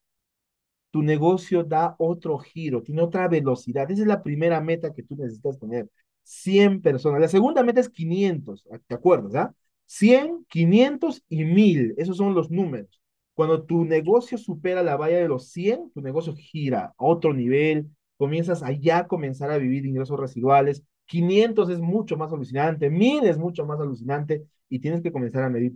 [0.90, 3.90] tu negocio da otro giro, tiene otra velocidad.
[3.90, 5.88] Esa es la primera meta que tú necesitas tener.
[6.22, 7.20] 100 personas.
[7.20, 9.34] La segunda meta es 500, ¿te acuerdas?
[9.34, 9.54] Ah?
[9.86, 11.94] 100, 500 y 1000.
[11.96, 13.00] Esos son los números.
[13.34, 17.90] Cuando tu negocio supera la valla de los 100, tu negocio gira a otro nivel,
[18.16, 20.82] comienzas a ya comenzar a vivir ingresos residuales.
[21.06, 25.50] 500 es mucho más alucinante, 1000 es mucho más alucinante y tienes que comenzar a
[25.50, 25.74] medir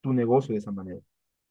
[0.00, 1.00] tu negocio de esa manera.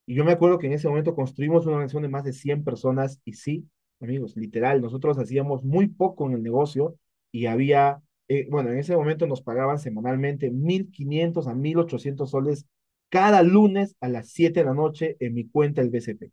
[0.05, 2.63] Y yo me acuerdo que en ese momento construimos una organización de más de 100
[2.63, 3.67] personas y sí,
[3.99, 6.95] amigos, literal, nosotros hacíamos muy poco en el negocio
[7.31, 12.65] y había, eh, bueno, en ese momento nos pagaban semanalmente 1.500 a 1.800 soles
[13.09, 16.31] cada lunes a las 7 de la noche en mi cuenta el BCP.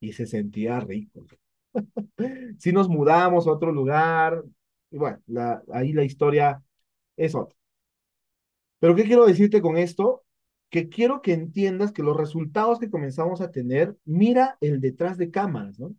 [0.00, 1.24] Y se sentía rico.
[2.58, 4.42] si nos mudamos a otro lugar,
[4.90, 5.18] y bueno,
[5.72, 6.62] ahí la historia
[7.16, 7.56] es otra.
[8.78, 10.24] Pero ¿qué quiero decirte con esto?
[10.70, 15.30] Que quiero que entiendas que los resultados que comenzamos a tener, mira el detrás de
[15.30, 15.94] cámaras, ¿no?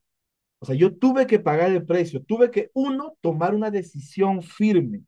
[0.59, 5.03] O sea, yo tuve que pagar el precio, tuve que, uno, tomar una decisión firme.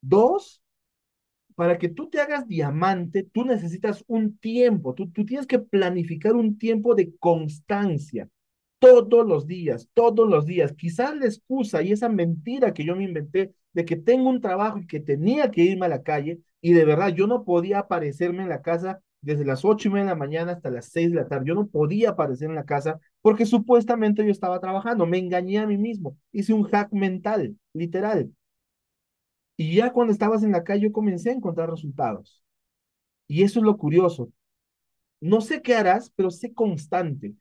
[0.00, 0.62] Dos,
[1.54, 6.34] para que tú te hagas diamante, tú necesitas un tiempo, tú, tú tienes que planificar
[6.34, 8.28] un tiempo de constancia
[8.84, 10.72] todos los días, todos los días.
[10.74, 14.78] Quizás la excusa y esa mentira que yo me inventé de que tengo un trabajo
[14.78, 18.42] y que tenía que irme a la calle y de verdad yo no podía aparecerme
[18.42, 21.16] en la casa desde las ocho y media de la mañana hasta las seis de
[21.16, 21.46] la tarde.
[21.48, 25.06] Yo no podía aparecer en la casa porque supuestamente yo estaba trabajando.
[25.06, 26.16] Me engañé a mí mismo.
[26.32, 28.30] Hice un hack mental, literal.
[29.56, 32.42] Y ya cuando estabas en la calle yo comencé a encontrar resultados.
[33.28, 34.30] Y eso es lo curioso.
[35.20, 37.34] No sé qué harás, pero sé constante.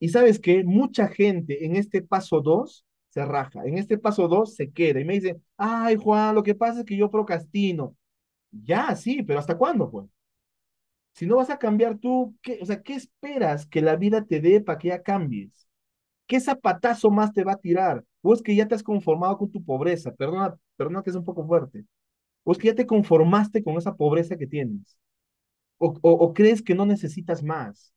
[0.00, 4.54] Y sabes que mucha gente en este paso 2 se raja, en este paso 2
[4.54, 7.96] se queda y me dice, ay Juan, lo que pasa es que yo procrastino.
[8.52, 10.06] Ya, sí, pero ¿hasta cuándo, pues?
[11.12, 14.40] Si no vas a cambiar tú, ¿qué, o sea, ¿qué esperas que la vida te
[14.40, 15.68] dé para que ya cambies?
[16.26, 18.04] ¿Qué zapatazo más te va a tirar?
[18.22, 20.14] ¿O es que ya te has conformado con tu pobreza?
[20.14, 21.84] Perdona, perdona que es un poco fuerte.
[22.44, 24.98] ¿O es que ya te conformaste con esa pobreza que tienes?
[25.78, 27.92] ¿O, o, o crees que no necesitas más?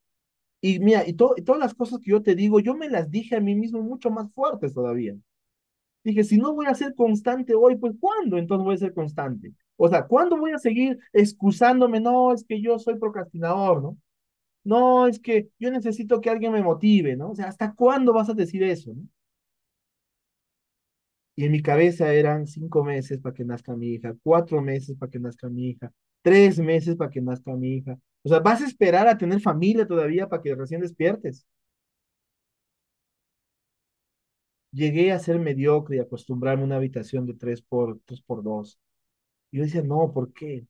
[0.62, 3.36] Y mira, y, to, todas las cosas que yo te digo, yo me las dije
[3.36, 5.16] a mí mismo mucho más fuertes todavía.
[6.04, 9.54] Dije, si no voy a ser constante hoy, pues ¿cuándo entonces voy a ser constante?
[9.78, 12.00] O sea, ¿cuándo voy a seguir excusándome?
[12.00, 13.98] No, es que yo soy procrastinador, ¿no?
[14.64, 17.32] No, es que yo necesito que alguien me motive, ¿no?
[17.32, 19.04] O sea, ¿hasta cuándo vas a decir eso, ¿no?
[21.36, 25.10] Y en mi cabeza eran cinco meses para que nazca mi hija, cuatro meses para
[25.12, 27.98] que nazca mi hija, tres meses para que nazca mi hija.
[28.24, 31.46] O sea, vas a esperar a tener familia todavía para que recién despiertes.
[34.74, 38.78] Llegué a ser mediocre y acostumbrarme a una habitación de tres por, tres por dos.
[39.52, 40.68] Y yo decía, no, ¿por qué?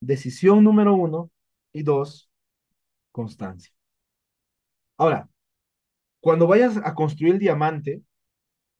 [0.00, 1.30] Decisión número uno
[1.72, 2.28] y dos,
[3.12, 3.72] constancia.
[4.96, 5.28] Ahora,
[6.20, 8.02] cuando vayas a construir el diamante,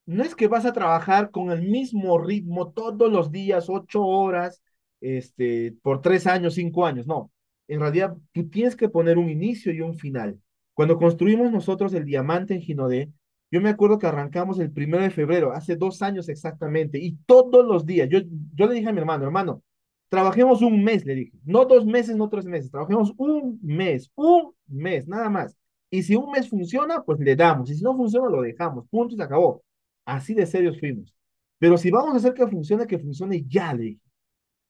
[0.07, 4.63] no es que vas a trabajar con el mismo ritmo todos los días, ocho horas,
[5.01, 7.31] este, por tres años, cinco años, no.
[7.69, 10.41] En realidad, tú tienes que poner un inicio y un final.
[10.75, 13.11] Cuando construimos nosotros el diamante en Ginodé,
[13.51, 17.67] yo me acuerdo que arrancamos el primero de febrero, hace dos años exactamente, y todos
[17.67, 18.21] los días, yo,
[18.55, 19.63] yo le dije a mi hermano, hermano,
[20.09, 24.53] trabajemos un mes, le dije, no dos meses, no tres meses, trabajemos un mes, un
[24.67, 25.57] mes, nada más.
[25.91, 29.15] Y si un mes funciona, pues le damos, y si no funciona, lo dejamos, punto
[29.15, 29.63] y se acabó.
[30.05, 31.15] Así de serios fuimos.
[31.59, 34.01] Pero si vamos a hacer que funcione, que funcione ya, le dije.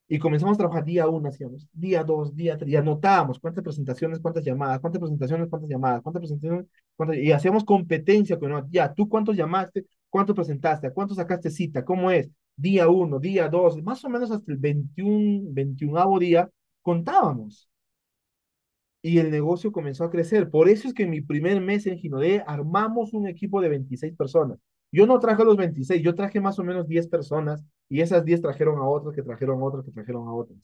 [0.09, 4.21] Y comenzamos a trabajar día uno, hacíamos día dos, día tres, y anotábamos cuántas presentaciones,
[4.21, 6.67] cuántas llamadas, cuántas presentaciones, cuántas llamadas, cuántas presentaciones,
[6.97, 11.85] cuántas, y hacíamos competencia con, ya, tú cuántos llamaste, cuántos presentaste, a cuántos sacaste cita,
[11.85, 16.51] cómo es, día uno, día dos, más o menos hasta el 21, 21 día,
[16.83, 17.69] contábamos.
[19.03, 20.51] Y el negocio comenzó a crecer.
[20.51, 24.15] Por eso es que en mi primer mes en Ginodé armamos un equipo de 26
[24.17, 24.59] personas.
[24.91, 28.25] Yo no traje a los 26, yo traje más o menos 10 personas y esas
[28.25, 30.59] 10 trajeron a otras, que trajeron a otras, que trajeron a otras.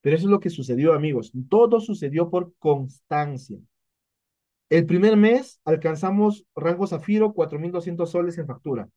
[0.00, 1.32] Pero eso es lo que sucedió, amigos.
[1.48, 3.58] Todo sucedió por constancia.
[4.68, 8.88] El primer mes alcanzamos rango zafiro, 4.200 soles en factura.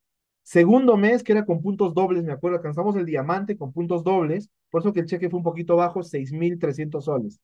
[0.44, 4.50] Segundo mes, que era con puntos dobles, me acuerdo, alcanzamos el diamante con puntos dobles,
[4.72, 7.40] por eso que el cheque fue un poquito bajo, 6.300 soles.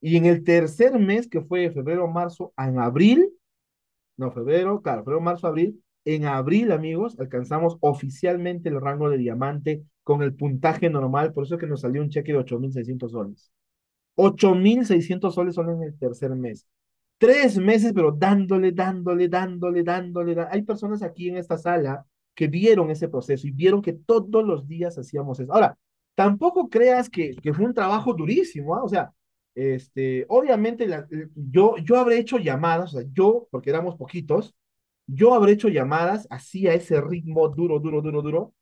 [0.00, 3.30] Y en el tercer mes, que fue febrero, marzo, en abril,
[4.16, 9.84] no, febrero, claro, febrero, marzo, abril, en abril, amigos, alcanzamos oficialmente el rango de diamante
[10.02, 13.52] con el puntaje normal, por eso es que nos salió un cheque de 8.600 soles.
[14.16, 16.66] 8.600 soles solo en el tercer mes.
[17.18, 20.36] Tres meses, pero dándole, dándole, dándole, dándole.
[20.50, 24.66] Hay personas aquí en esta sala que vieron ese proceso y vieron que todos los
[24.66, 25.52] días hacíamos eso.
[25.52, 25.78] Ahora,
[26.14, 28.82] tampoco creas que, que fue un trabajo durísimo, ¿ah?
[28.82, 29.12] O sea,
[29.54, 30.88] este, obviamente
[31.34, 34.54] yo, yo habré hecho llamadas, o sea, yo, porque éramos poquitos,
[35.06, 38.54] yo habré hecho llamadas así a ese ritmo duro, duro, duro, duro,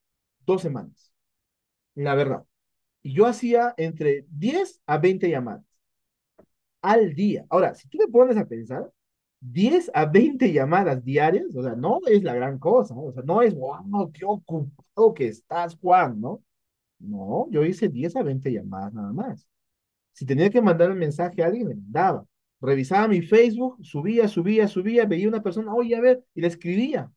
[0.47, 1.13] dos semanas.
[1.95, 2.45] La verdad.
[3.03, 5.65] Y yo hacía entre 10 a 20 llamadas
[6.83, 7.45] al día.
[7.51, 8.91] Ahora, si tú te pones a pensar,
[9.41, 13.05] 10 a 20 llamadas diarias, o sea, no es la gran cosa, ¿no?
[13.05, 16.43] o sea, no es, wow, qué ocupado que estás, Juan, ¿no?
[16.99, 19.49] No, yo hice 10 a 20 llamadas nada más.
[20.13, 22.27] Si tenía que mandar un mensaje a alguien, me mandaba.
[22.61, 27.11] Revisaba mi Facebook, subía, subía, subía, veía una persona, oye, a ver, y le escribía.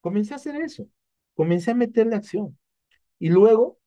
[0.00, 0.88] Comencé a hacer eso.
[1.34, 2.58] Comencé a meterle acción.
[3.18, 3.78] Y luego,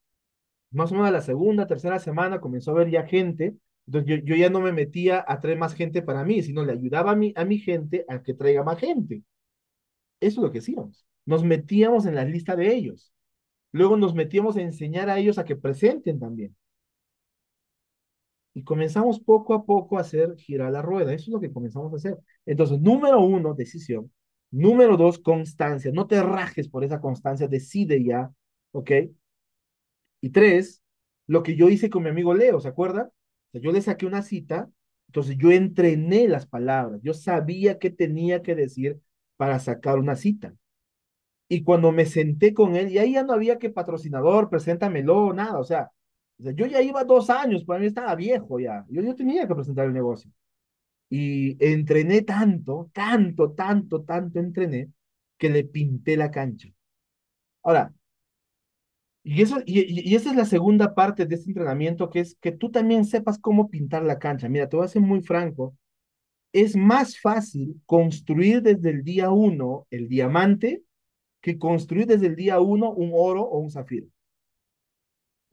[0.71, 3.55] más o menos a la segunda, tercera semana, comenzó a ver ya gente.
[3.87, 6.73] Entonces yo, yo ya no me metía a traer más gente para mí, sino le
[6.73, 9.23] ayudaba a mi, a mi gente a que traiga más gente.
[10.19, 11.05] Eso es lo que hacíamos.
[11.25, 13.13] Nos metíamos en la lista de ellos.
[13.71, 16.55] Luego nos metíamos a enseñar a ellos a que presenten también.
[18.55, 21.13] Y comenzamos poco a poco a hacer girar la rueda.
[21.13, 22.17] Eso es lo que comenzamos a hacer.
[22.45, 24.11] Entonces, número uno, decisión.
[24.49, 25.91] Número dos, constancia.
[25.93, 28.31] No te rajes por esa constancia, decide ya,
[28.71, 28.91] ¿ok?
[30.21, 30.81] Y tres,
[31.27, 33.11] lo que yo hice con mi amigo Leo, ¿se acuerda?
[33.53, 34.69] yo le saqué una cita,
[35.07, 38.99] entonces yo entrené las palabras, yo sabía qué tenía que decir
[39.37, 40.53] para sacar una cita.
[41.47, 45.59] Y cuando me senté con él, y ahí ya no había que patrocinador, preséntamelo, nada,
[45.59, 45.91] o sea,
[46.37, 48.85] yo ya iba dos años, para mí estaba viejo ya.
[48.89, 50.31] Yo, yo tenía que presentar el negocio.
[51.09, 54.91] Y entrené tanto, tanto, tanto, tanto entrené
[55.37, 56.69] que le pinté la cancha.
[57.63, 57.93] Ahora,
[59.23, 62.51] y, eso, y, y, esa es la segunda parte de este entrenamiento, que es que
[62.51, 64.47] tú también sepas cómo pintar la cancha.
[64.49, 65.75] Mira, te voy a ser muy franco.
[66.53, 70.83] Es más fácil construir desde el día uno el diamante
[71.41, 74.07] que construir desde el día uno un oro o un zafiro.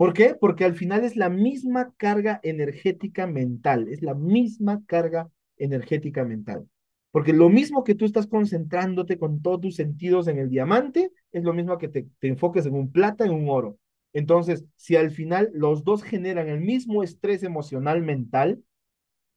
[0.02, 0.34] ¿Por qué?
[0.34, 6.68] Porque al final es la misma carga energética mental, es la misma carga energética mental.
[7.12, 11.44] Porque lo mismo que tú estás concentrándote con todos tus sentidos en el diamante, es
[11.44, 13.78] lo mismo que te, te enfoques en un plata, en un oro.
[14.12, 18.60] Entonces, si al final los dos generan el mismo estrés emocional mental,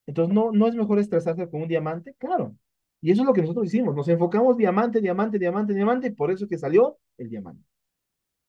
[0.07, 2.57] entonces no, no es mejor estresarse con un diamante, claro.
[3.01, 3.95] Y eso es lo que nosotros hicimos.
[3.95, 7.74] Nos enfocamos diamante, diamante, diamante, diamante, y por eso que salió el diamante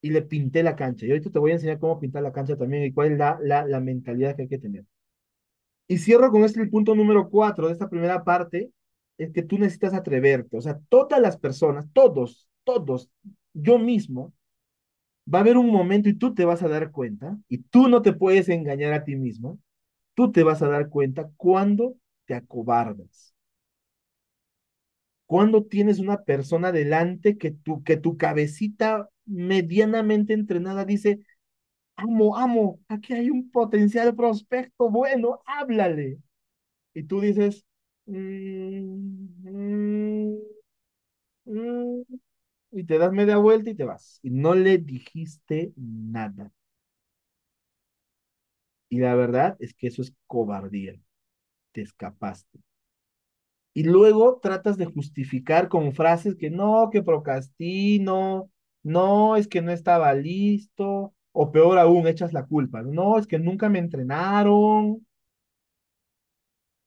[0.00, 1.06] y le pinté la cancha.
[1.06, 3.38] Y ahorita te voy a enseñar cómo pintar la cancha también y cuál es la,
[3.42, 4.84] la, la mentalidad que hay que tener.
[5.88, 8.70] Y cierro con este el punto número cuatro de esta primera parte,
[9.18, 10.56] es que tú necesitas atreverte.
[10.56, 13.08] O sea, todas las personas, todos, todos,
[13.54, 14.34] yo mismo,
[15.32, 18.02] va a haber un momento y tú te vas a dar cuenta, y tú no
[18.02, 19.58] te puedes engañar a ti mismo,
[20.14, 23.34] tú te vas a dar cuenta cuando te acobardas.
[25.26, 31.20] Cuando tienes una persona delante que tu, que tu cabecita medianamente entrenada dice,
[31.96, 36.18] amo, amo, aquí hay un potencial prospecto bueno, háblale.
[36.94, 37.64] Y tú dices,
[38.06, 38.78] mm,
[39.44, 40.36] mm,
[41.44, 42.02] mm",
[42.72, 44.20] y te das media vuelta y te vas.
[44.22, 46.52] Y no le dijiste nada.
[48.88, 50.98] Y la verdad es que eso es cobardía.
[51.72, 52.60] Te escapaste.
[53.74, 58.50] Y luego tratas de justificar con frases que no, que procrastino,
[58.86, 63.38] no, es que no estaba listo, o peor aún, echas la culpa, no, es que
[63.38, 65.06] nunca me entrenaron.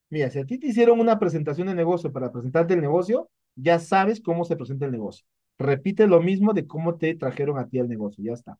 [0.10, 3.80] Mira, si a ti te hicieron una presentación de negocio para presentarte el negocio, ya
[3.80, 5.26] sabes cómo se presenta el negocio.
[5.58, 8.58] Repite lo mismo de cómo te trajeron a ti el negocio, ya está.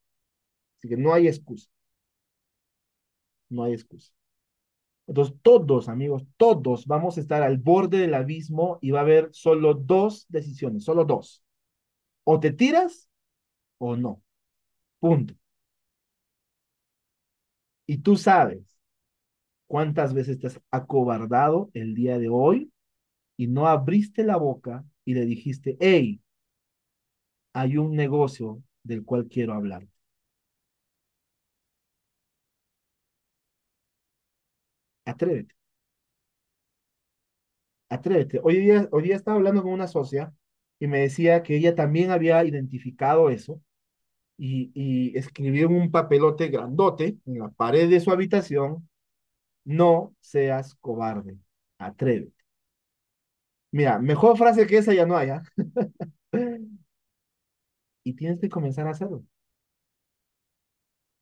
[0.78, 1.68] Así que no hay excusa.
[3.48, 4.12] No hay excusa.
[5.06, 9.30] Entonces, todos, amigos, todos vamos a estar al borde del abismo y va a haber
[9.32, 11.42] solo dos decisiones, solo dos.
[12.24, 13.09] O te tiras
[13.80, 14.22] o no.
[15.00, 15.34] Punto.
[17.86, 18.78] Y tú sabes
[19.66, 22.72] cuántas veces te has acobardado el día de hoy
[23.36, 26.20] y no abriste la boca y le dijiste, hey,
[27.52, 29.86] hay un negocio del cual quiero hablar.
[35.04, 35.54] Atrévete.
[37.88, 38.40] Atrévete.
[38.42, 40.32] Hoy día, hoy día estaba hablando con una socia
[40.78, 43.60] y me decía que ella también había identificado eso
[44.40, 48.88] y, escribió en un papelote grandote en la pared de su habitación,
[49.64, 51.38] no seas cobarde,
[51.78, 52.34] atrévete.
[53.72, 55.30] Mira, mejor frase que esa ya no hay.
[55.30, 55.42] ¿ah?
[58.04, 59.24] y tienes que comenzar a hacerlo.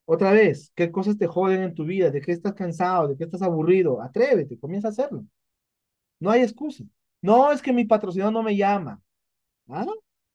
[0.06, 2.10] Otra vez, ¿qué cosas te joden en tu vida?
[2.10, 3.08] ¿De qué estás cansado?
[3.08, 4.00] ¿De qué estás aburrido?
[4.00, 5.24] Atrévete, comienza a hacerlo.
[6.20, 6.84] No hay excusa.
[7.20, 9.00] No es que mi patrocinador no me llama.
[9.68, 9.86] ¿Ah?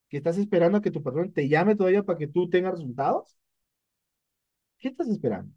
[0.08, 3.36] ¿Que estás esperando a que tu patrón te llame todavía para que tú tengas resultados?
[4.78, 5.52] ¿Qué estás esperando?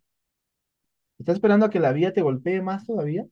[1.19, 3.27] ¿Estás esperando a que la vida te golpee más todavía?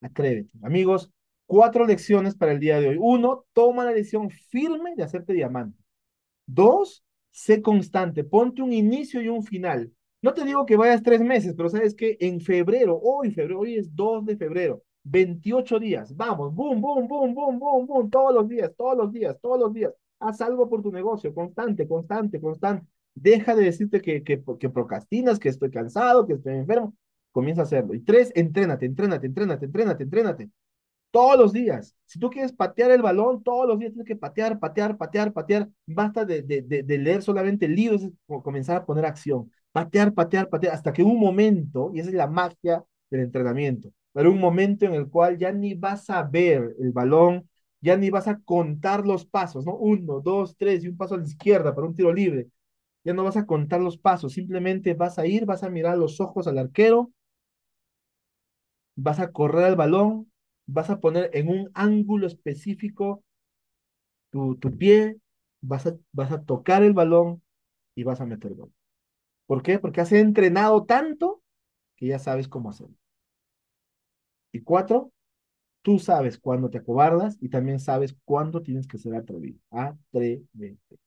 [0.00, 0.50] Atrévete.
[0.62, 1.10] Amigos,
[1.46, 2.96] cuatro lecciones para el día de hoy.
[2.98, 5.78] Uno, toma la decisión firme de hacerte diamante.
[6.46, 8.24] Dos, sé constante.
[8.24, 9.92] Ponte un inicio y un final.
[10.22, 13.76] No te digo que vayas tres meses, pero sabes que en febrero, hoy febrero, hoy
[13.76, 18.48] es 2 de febrero, 28 días, vamos, boom, boom, boom, boom, boom, boom, todos los
[18.48, 19.92] días, todos los días, todos los días.
[20.18, 22.86] Haz algo por tu negocio, constante, constante, constante.
[23.14, 24.38] Deja de decirte que, que,
[24.68, 26.94] procrastinas, que estoy cansado, que estoy enfermo.
[27.32, 27.94] Comienza a hacerlo.
[27.94, 30.50] Y tres, entrénate, entrénate, entrénate, entrénate, entrénate.
[31.10, 31.96] Todos los días.
[32.04, 35.68] Si tú quieres patear el balón, todos los días tienes que patear, patear, patear, patear.
[35.86, 38.08] Basta de, de, de, leer solamente libros,
[38.44, 39.50] comenzar a poner acción.
[39.72, 44.30] Patear, patear, patear, hasta que un momento, y esa es la magia del entrenamiento, pero
[44.32, 47.48] un momento en el cual ya ni vas a ver el balón,
[47.80, 49.76] ya ni vas a contar los pasos, ¿no?
[49.76, 52.48] Uno, dos, tres, y un paso a la izquierda para un tiro libre.
[53.04, 56.20] Ya no vas a contar los pasos, simplemente vas a ir, vas a mirar los
[56.20, 57.12] ojos al arquero,
[58.94, 60.30] vas a correr el balón,
[60.66, 63.24] vas a poner en un ángulo específico
[64.30, 65.16] tu, tu pie,
[65.60, 67.42] vas a, vas a tocar el balón
[67.94, 68.72] y vas a meter gol.
[69.46, 69.78] ¿Por qué?
[69.78, 71.42] Porque has entrenado tanto
[71.96, 72.96] que ya sabes cómo hacerlo.
[74.52, 75.12] Y cuatro,
[75.82, 79.58] tú sabes cuándo te acobardas y también sabes cuándo tienes que ser atrevido.
[79.70, 80.98] Atrévete.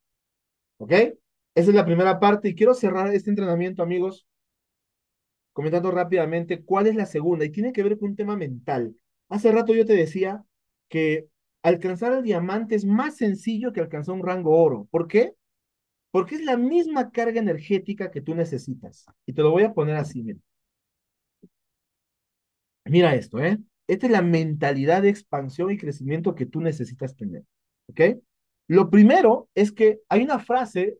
[0.77, 0.91] ¿Ok?
[0.91, 4.27] Esa es la primera parte y quiero cerrar este entrenamiento, amigos,
[5.53, 8.95] comentando rápidamente cuál es la segunda y tiene que ver con un tema mental.
[9.29, 10.43] Hace rato yo te decía
[10.89, 11.27] que
[11.61, 14.87] alcanzar el diamante es más sencillo que alcanzar un rango oro.
[14.91, 15.33] ¿Por qué?
[16.11, 19.05] Porque es la misma carga energética que tú necesitas.
[19.25, 20.39] Y te lo voy a poner así, mira.
[22.86, 23.59] Mira esto, ¿eh?
[23.88, 27.43] Esta es la mentalidad de expansión y crecimiento que tú necesitas tener.
[27.88, 28.01] ¿Ok?
[28.67, 30.97] Lo primero es que hay una frase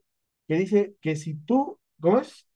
[0.48, 2.48] que dice que si tú, ¿cómo es?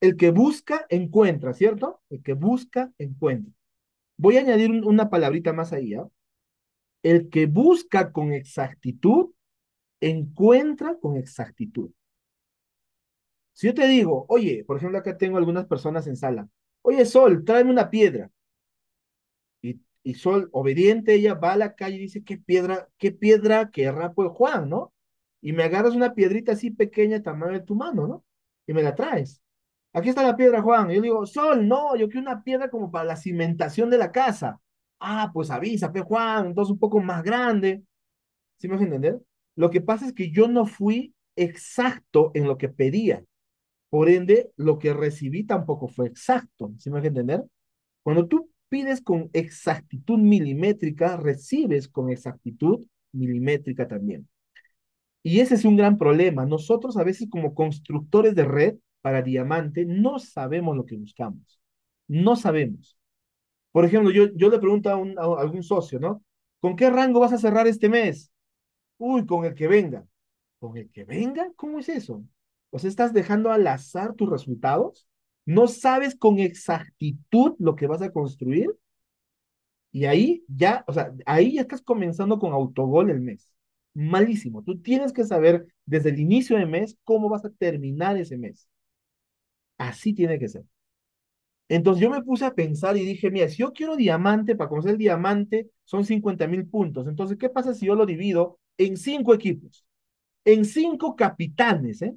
[0.00, 2.00] El que busca, encuentra, ¿cierto?
[2.10, 3.52] El que busca, encuentra.
[4.18, 6.08] Voy a añadir una palabrita más ahí, ¿ah?
[7.02, 9.30] El que busca con exactitud,
[10.00, 11.90] encuentra con exactitud.
[13.52, 16.48] Si yo te digo, oye, por ejemplo, acá tengo algunas personas en sala,
[16.82, 18.30] oye, Sol, tráeme una piedra.
[20.08, 24.14] Y, Sol, obediente, ella va a la calle y dice, ¿qué piedra, qué piedra querrá
[24.14, 24.94] pues Juan, no?
[25.42, 28.24] Y me agarras una piedrita así pequeña, tamaño de tu mano, ¿no?
[28.66, 29.42] Y me la traes.
[29.92, 30.90] Aquí está la piedra, Juan.
[30.90, 34.10] Y yo digo, Sol, no, yo quiero una piedra como para la cimentación de la
[34.10, 34.58] casa.
[34.98, 37.82] Ah, pues avisa, pe Juan, entonces un poco más grande.
[38.58, 39.20] ¿Sí me vas a entender?
[39.56, 43.22] Lo que pasa es que yo no fui exacto en lo que pedía.
[43.90, 46.72] Por ende, lo que recibí tampoco fue exacto.
[46.78, 47.44] ¿Sí me vas a entender?
[48.02, 54.28] Cuando tú pides con exactitud milimétrica, recibes con exactitud milimétrica también.
[55.22, 56.46] Y ese es un gran problema.
[56.46, 61.60] Nosotros a veces como constructores de red para diamante, no sabemos lo que buscamos.
[62.06, 62.98] No sabemos.
[63.72, 66.22] Por ejemplo, yo, yo le pregunto a, un, algún socio, ¿no?
[66.60, 68.32] ¿Con qué rango vas a cerrar este mes?
[68.96, 70.04] Uy, con el que venga.
[70.58, 71.50] ¿Con el que venga?
[71.56, 72.24] ¿Cómo es eso?
[72.70, 75.06] O sea, estás dejando al azar tus resultados.
[75.56, 78.70] No sabes con exactitud lo que vas a construir.
[79.92, 83.50] Y ahí ya, o sea, ahí ya estás comenzando con autogol el mes.
[83.94, 84.62] Malísimo.
[84.62, 88.68] Tú tienes que saber desde el inicio del mes cómo vas a terminar ese mes.
[89.78, 90.64] Así tiene que ser.
[91.68, 94.92] Entonces yo me puse a pensar y dije, mira, si yo quiero diamante, para conocer
[94.92, 97.06] el diamante son 50 mil puntos.
[97.06, 99.84] Entonces, ¿qué pasa si yo lo divido en cinco equipos?
[100.44, 102.14] En cinco capitanes, ¿eh?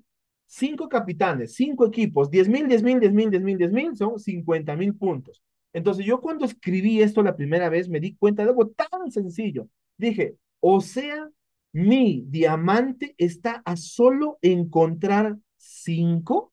[0.53, 4.19] Cinco capitanes, cinco equipos, 10 mil, 10 mil, 10 mil, 10 mil, 10 mil, son
[4.19, 5.41] 50 mil puntos.
[5.71, 9.69] Entonces yo cuando escribí esto la primera vez me di cuenta de algo tan sencillo.
[9.97, 11.29] Dije, o sea,
[11.71, 16.51] mi diamante está a solo encontrar cinco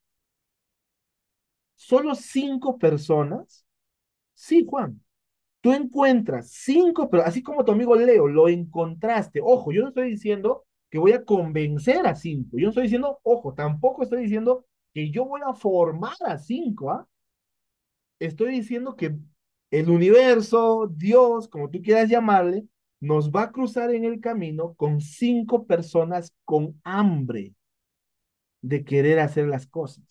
[1.75, 3.65] solo cinco personas.
[4.35, 5.03] Sí, Juan.
[5.63, 9.41] Tú encuentras cinco, pero así como tu amigo Leo, lo encontraste.
[9.43, 12.57] Ojo, yo no estoy diciendo que voy a convencer a cinco.
[12.59, 16.91] Yo no estoy diciendo, ojo, tampoco estoy diciendo que yo voy a formar a cinco,
[16.91, 17.07] ¿ah?
[18.19, 19.17] Estoy diciendo que
[19.71, 22.67] el universo, Dios, como tú quieras llamarle,
[23.01, 27.55] nos va a cruzar en el camino con cinco personas con hambre
[28.63, 30.05] de querer hacer las cosas.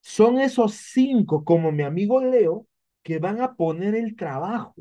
[0.00, 2.66] Son esos cinco, como mi amigo Leo,
[3.02, 4.74] que van a poner el trabajo.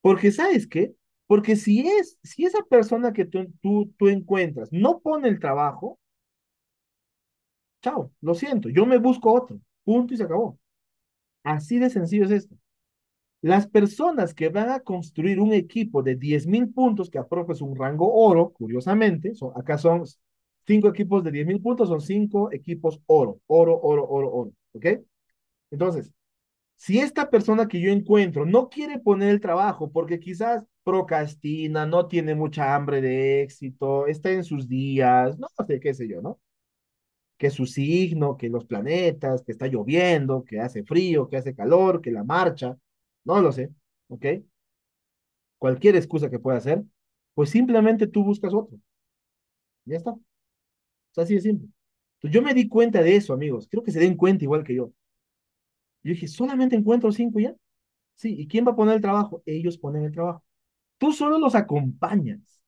[0.00, 0.94] Porque ¿sabes qué?
[1.32, 5.98] Porque si es, si esa persona que tú, tú, tú encuentras no pone el trabajo,
[7.80, 10.58] chao, lo siento, yo me busco otro, punto y se acabó.
[11.42, 12.54] Así de sencillo es esto.
[13.40, 17.62] Las personas que van a construir un equipo de 10 mil puntos, que a es
[17.62, 20.04] un rango oro, curiosamente, son, acá son
[20.66, 24.86] cinco equipos de 10 mil puntos, son cinco equipos oro, oro, oro, oro, oro, ¿ok?
[25.70, 26.12] Entonces,
[26.76, 32.06] si esta persona que yo encuentro no quiere poner el trabajo porque quizás procrastina, no
[32.08, 36.40] tiene mucha hambre de éxito, está en sus días, no sé qué sé yo, ¿no?
[37.38, 42.00] Que su signo, que los planetas, que está lloviendo, que hace frío, que hace calor,
[42.00, 42.76] que la marcha,
[43.24, 43.70] no lo sé,
[44.08, 44.26] ¿ok?
[45.58, 46.82] Cualquier excusa que pueda hacer,
[47.34, 48.78] pues simplemente tú buscas otro.
[49.84, 50.14] Ya está.
[51.12, 51.68] Es así de simple.
[52.16, 53.68] Entonces yo me di cuenta de eso, amigos.
[53.70, 54.92] Creo que se den cuenta igual que yo.
[56.04, 57.54] Yo dije, solamente encuentro cinco ya.
[58.16, 59.42] Sí, ¿y quién va a poner el trabajo?
[59.46, 60.44] Ellos ponen el trabajo.
[61.02, 62.62] Tú solo los acompañas.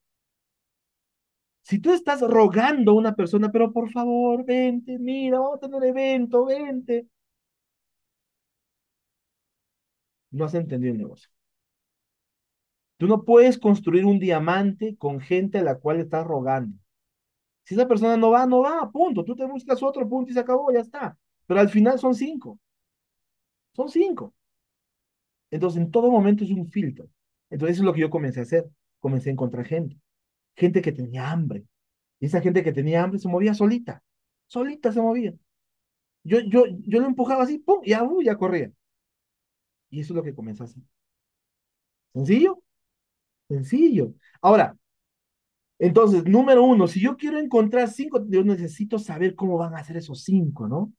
[1.62, 5.82] Si tú estás rogando a una persona, pero por favor, vente, mira, vamos a tener
[5.84, 7.08] evento, vente.
[10.32, 11.30] No has entendido el negocio.
[12.96, 16.76] Tú no puedes construir un diamante con gente a la cual estás rogando.
[17.64, 19.24] Si esa persona no va, no va, punto.
[19.24, 21.18] Tú te buscas otro punto y se acabó, ya está.
[21.46, 22.60] Pero al final son cinco.
[23.76, 24.34] Son cinco.
[25.50, 27.08] Entonces, en todo momento es un filtro.
[27.50, 28.68] Entonces, eso es lo que yo comencé a hacer.
[29.00, 29.98] Comencé a encontrar gente.
[30.56, 31.64] Gente que tenía hambre.
[32.20, 34.02] Y esa gente que tenía hambre se movía solita.
[34.46, 35.34] Solita se movía.
[36.24, 38.72] Yo, yo, yo lo empujaba así, pum, y ya, uh, ya corría.
[39.90, 40.82] Y eso es lo que comencé a hacer.
[42.14, 42.62] ¿Sencillo?
[43.48, 44.14] Sencillo.
[44.40, 44.76] Ahora,
[45.78, 49.96] entonces, número uno, si yo quiero encontrar cinco, yo necesito saber cómo van a hacer
[49.96, 50.92] esos cinco, ¿no?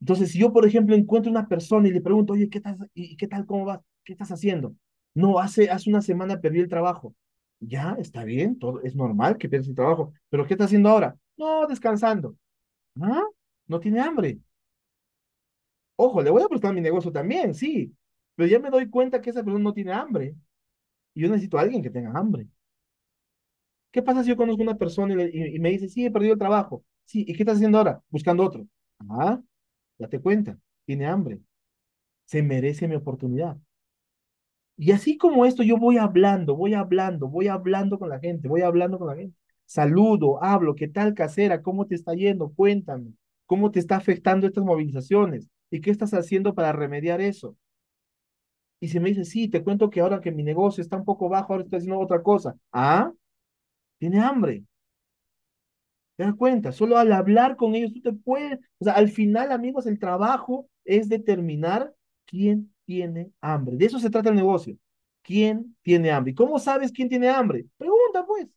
[0.00, 2.62] Entonces, si yo, por ejemplo, encuentro una persona y le pregunto, oye, ¿qué,
[2.94, 3.46] y, ¿qué tal?
[3.46, 3.80] ¿Cómo vas?
[4.04, 4.74] ¿Qué estás haciendo?
[5.14, 7.14] No, hace, hace una semana perdí el trabajo.
[7.60, 11.16] Ya, está bien, todo, es normal que pierdas el trabajo, pero ¿qué está haciendo ahora?
[11.36, 12.36] No, descansando.
[13.00, 13.24] ¿Ah?
[13.66, 14.40] No tiene hambre.
[15.96, 17.94] Ojo, le voy a prestar mi negocio también, sí,
[18.36, 20.34] pero ya me doy cuenta que esa persona no tiene hambre.
[21.14, 22.48] Y yo necesito a alguien que tenga hambre.
[23.90, 26.38] ¿Qué pasa si yo conozco a una persona y, me dice, sí, he perdido el
[26.38, 26.84] trabajo?
[27.04, 28.02] Sí, ¿y qué estás haciendo ahora?
[28.10, 28.66] Buscando otro.
[29.08, 29.40] Ah,
[29.98, 31.40] date cuenta, tiene hambre.
[32.26, 33.58] Se merece mi oportunidad.
[34.78, 38.62] Y así como esto, yo voy hablando, voy hablando, voy hablando con la gente, voy
[38.62, 39.36] hablando con la gente.
[39.66, 41.62] Saludo, hablo, ¿qué tal casera?
[41.62, 42.52] ¿Cómo te está yendo?
[42.54, 43.12] Cuéntame.
[43.46, 45.48] ¿Cómo te está afectando estas movilizaciones?
[45.70, 47.56] ¿Y qué estás haciendo para remediar eso?
[48.80, 51.28] Y si me dice, sí, te cuento que ahora que mi negocio está un poco
[51.28, 52.56] bajo, ahora estoy haciendo otra cosa.
[52.72, 53.12] Ah,
[53.98, 54.64] tiene hambre.
[56.16, 56.72] ¿Te das cuenta?
[56.72, 60.68] Solo al hablar con ellos tú te puedes, o sea, al final, amigos, el trabajo
[60.84, 61.94] es determinar
[62.26, 63.76] quién tiene hambre.
[63.76, 64.76] De eso se trata el negocio.
[65.22, 66.32] ¿Quién tiene hambre?
[66.32, 67.66] ¿Y cómo sabes quién tiene hambre?
[67.76, 68.48] Pregunta, pues.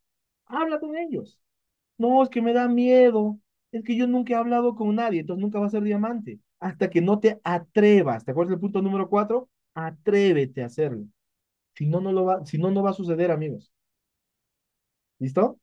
[0.45, 1.37] Habla con ellos.
[1.97, 3.39] No, es que me da miedo.
[3.71, 6.39] Es que yo nunca he hablado con nadie, entonces nunca va a ser diamante.
[6.59, 8.25] Hasta que no te atrevas.
[8.25, 9.49] ¿Te acuerdas del punto número cuatro?
[9.73, 11.05] Atrévete a hacerlo.
[11.75, 13.73] Si no, no lo va, si no, no va a suceder, amigos.
[15.19, 15.59] ¿Listo?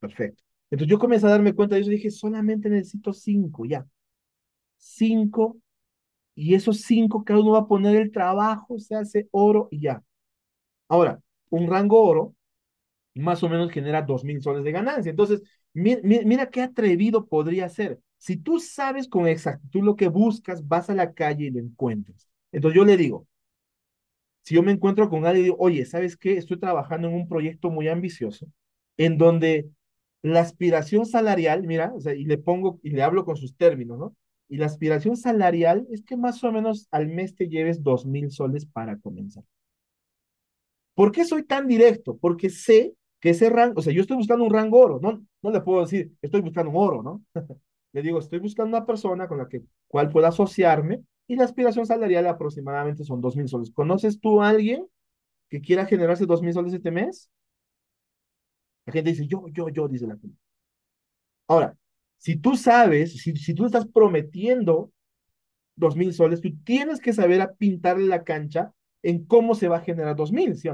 [0.00, 0.42] Perfecto.
[0.70, 3.86] Entonces yo comencé a darme cuenta de eso y dije, solamente necesito cinco, ya.
[4.78, 5.58] Cinco.
[6.36, 10.04] Y esos cinco, cada uno va a poner el trabajo, se hace oro y ya.
[10.88, 11.20] Ahora,
[11.50, 12.34] un rango oro
[13.14, 15.10] más o menos genera dos mil soles de ganancia.
[15.10, 15.42] Entonces,
[15.74, 18.00] mira, qué atrevido podría ser.
[18.18, 22.28] Si tú sabes con exactitud lo que buscas, vas a la calle y lo encuentras.
[22.52, 23.26] Entonces yo le digo,
[24.42, 26.36] si yo me encuentro con alguien y digo, oye, ¿sabes qué?
[26.36, 28.46] Estoy trabajando en un proyecto muy ambicioso
[28.96, 29.68] en donde
[30.22, 34.16] la aspiración salarial, mira, y le pongo y le hablo con sus términos, ¿no?
[34.48, 38.30] Y la aspiración salarial es que más o menos al mes te lleves dos mil
[38.30, 39.44] soles para comenzar.
[40.94, 42.16] ¿Por qué soy tan directo?
[42.16, 45.50] Porque sé que ese rango, o sea, yo estoy buscando un rango oro, no, no
[45.50, 47.22] le puedo decir, estoy buscando un oro, ¿no?
[47.92, 51.86] le digo, estoy buscando una persona con la que, cual pueda asociarme y la aspiración
[51.86, 53.70] salarial aproximadamente son dos mil soles.
[53.72, 54.86] ¿Conoces tú a alguien
[55.48, 57.30] que quiera generarse dos mil soles este mes?
[58.86, 60.38] La gente dice, yo, yo, yo, dice la gente.
[61.48, 61.76] Ahora,
[62.18, 64.92] si tú sabes, si, tú estás prometiendo
[65.76, 69.78] dos mil soles, tú tienes que saber a pintarle la cancha en cómo se va
[69.78, 70.68] a generar dos mil, ¿sí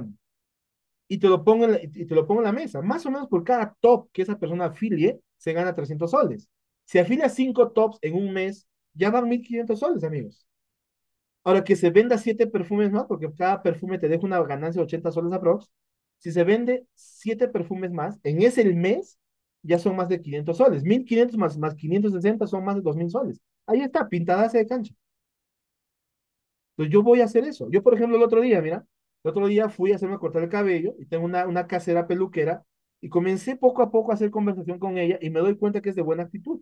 [1.08, 2.80] Y te, lo pongo en la, y te lo pongo en la mesa.
[2.80, 6.48] Más o menos por cada top que esa persona afilie, se gana 300 soles.
[6.84, 10.46] Si afilia cinco tops en un mes, ya van 1500 soles, amigos.
[11.44, 14.84] Ahora que se venda siete perfumes más, porque cada perfume te deja una ganancia de
[14.84, 15.70] 80 soles aprox,
[16.18, 19.18] si se vende siete perfumes más, en ese mes
[19.62, 20.84] ya son más de 500 soles.
[20.84, 23.40] 1500 más, más 560 son más de 2000 soles.
[23.66, 24.94] Ahí está, pintada de cancha.
[26.76, 27.68] Entonces yo voy a hacer eso.
[27.70, 28.86] Yo, por ejemplo, el otro día, mira,
[29.24, 32.64] El otro día fui a hacerme cortar el cabello y tengo una, una casera peluquera
[33.00, 35.90] y comencé poco a poco a hacer conversación con ella y me doy cuenta que
[35.90, 36.60] es de buena actitud.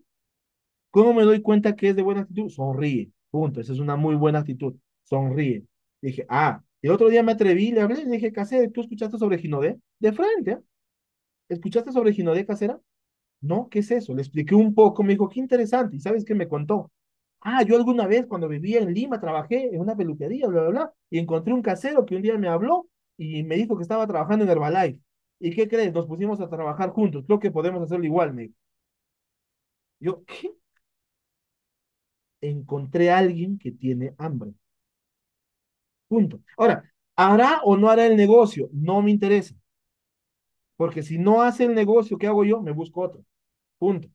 [0.90, 2.48] ¿Cómo me doy cuenta que es de buena actitud?
[2.50, 3.60] Sonríe, punto.
[3.60, 4.74] Esa es una muy buena actitud.
[5.04, 5.64] Sonríe.
[6.02, 9.38] Dije, ah, el otro día me atreví, le hablé, le dije, casera, ¿tú escuchaste sobre
[9.38, 9.78] Ginodé?
[9.98, 10.58] De frente, ¿eh?
[11.48, 12.80] ¿Escuchaste sobre Ginodé, casera?
[13.40, 14.14] No, ¿qué es eso?
[14.14, 15.96] Le expliqué un poco, me dijo, qué interesante.
[15.96, 16.90] ¿Y sabes qué me contó?
[17.40, 20.94] Ah, yo alguna vez cuando vivía en Lima trabajé en una peluquería, bla, bla, bla,
[21.10, 22.86] y encontré un casero que un día me habló
[23.16, 25.00] y me dijo que estaba trabajando en Herbalife.
[25.38, 25.92] ¿Y qué crees?
[25.94, 27.24] Nos pusimos a trabajar juntos.
[27.26, 28.54] Creo que podemos hacerlo igual, me dijo.
[30.00, 30.50] Yo, ¿qué?
[32.42, 34.52] Encontré a alguien que tiene hambre.
[36.08, 36.40] Punto.
[36.56, 36.82] Ahora,
[37.16, 38.68] ¿hará o no hará el negocio?
[38.72, 39.54] No me interesa.
[40.80, 42.60] Porque si no hace el negocio, ¿qué hago yo?
[42.62, 43.22] Me busco otro.
[43.78, 44.08] Punto.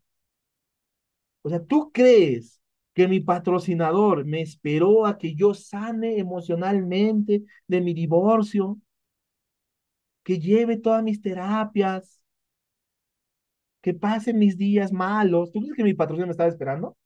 [1.43, 2.61] O sea, ¿tú crees
[2.93, 8.79] que mi patrocinador me esperó a que yo sane emocionalmente de mi divorcio?
[10.25, 12.19] Que lleve todas mis terapias,
[13.81, 15.51] que pase mis días malos.
[15.51, 16.97] ¿Tú crees que mi patrocinador me estaba esperando?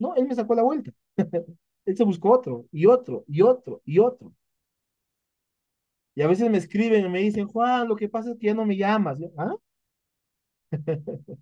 [0.00, 0.92] No, él me sacó la vuelta.
[1.86, 4.34] él se buscó otro, y otro, y otro, y otro.
[6.14, 8.54] Y a veces me escriben y me dicen, Juan, lo que pasa es que ya
[8.54, 9.18] no me llamas.
[9.36, 9.54] ¿Ah?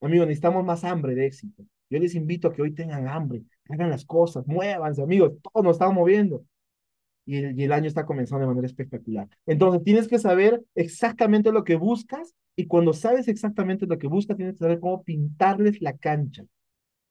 [0.00, 1.64] Amigos, necesitamos más hambre de éxito.
[1.90, 5.76] Yo les invito a que hoy tengan hambre, hagan las cosas, muévanse, amigos, todos nos
[5.76, 6.44] estamos moviendo.
[7.24, 9.28] Y el, y el año está comenzando de manera espectacular.
[9.46, 14.36] Entonces, tienes que saber exactamente lo que buscas y cuando sabes exactamente lo que buscas,
[14.36, 16.44] tienes que saber cómo pintarles la cancha.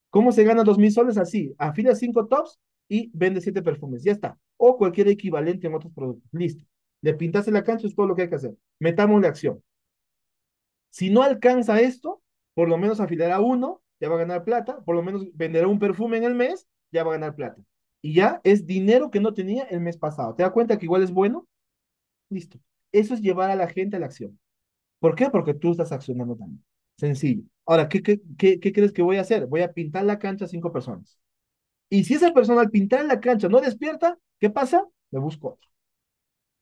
[0.09, 1.17] ¿Cómo se gana dos mil soles?
[1.17, 2.59] Así, afila cinco tops
[2.89, 4.03] y vende siete perfumes.
[4.03, 4.38] Ya está.
[4.58, 6.30] O cualquier equivalente en otros productos.
[6.32, 6.66] Listo.
[7.01, 8.55] Le pintaste la cancha, es todo lo que hay que hacer.
[8.80, 9.64] Metamos la acción.
[10.89, 12.22] Si no alcanza esto,
[12.53, 15.80] por lo menos afilará uno, ya va a ganar plata, por lo menos venderá un
[15.80, 17.62] perfume en el mes, ya va a ganar plata.
[18.01, 20.36] Y ya es dinero que no tenía el mes pasado.
[20.36, 21.47] ¿Te das cuenta que igual es bueno?
[22.30, 22.60] Listo.
[22.91, 24.39] Eso es llevar a la gente a la acción.
[24.99, 25.30] ¿Por qué?
[25.30, 26.64] Porque tú estás accionando también.
[26.97, 27.43] Sencillo.
[27.66, 29.45] Ahora, ¿qué, qué, qué, qué crees que voy a hacer?
[29.45, 31.20] Voy a pintar la cancha a cinco personas.
[31.89, 34.88] Y si esa persona al pintar la cancha no despierta, ¿qué pasa?
[35.11, 35.69] Me busco otro.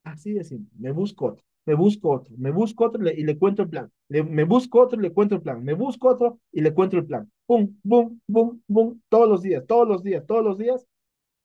[0.03, 0.71] Así de simple.
[0.79, 3.91] Me busco otro, me busco otro, me busco otro y le cuento el plan.
[4.09, 5.63] Me busco otro y le cuento el plan.
[5.63, 7.31] Me busco otro y le cuento el plan.
[7.45, 9.01] Pum, bum, bum, bum.
[9.09, 10.85] Todos los días, todos los días, todos los días,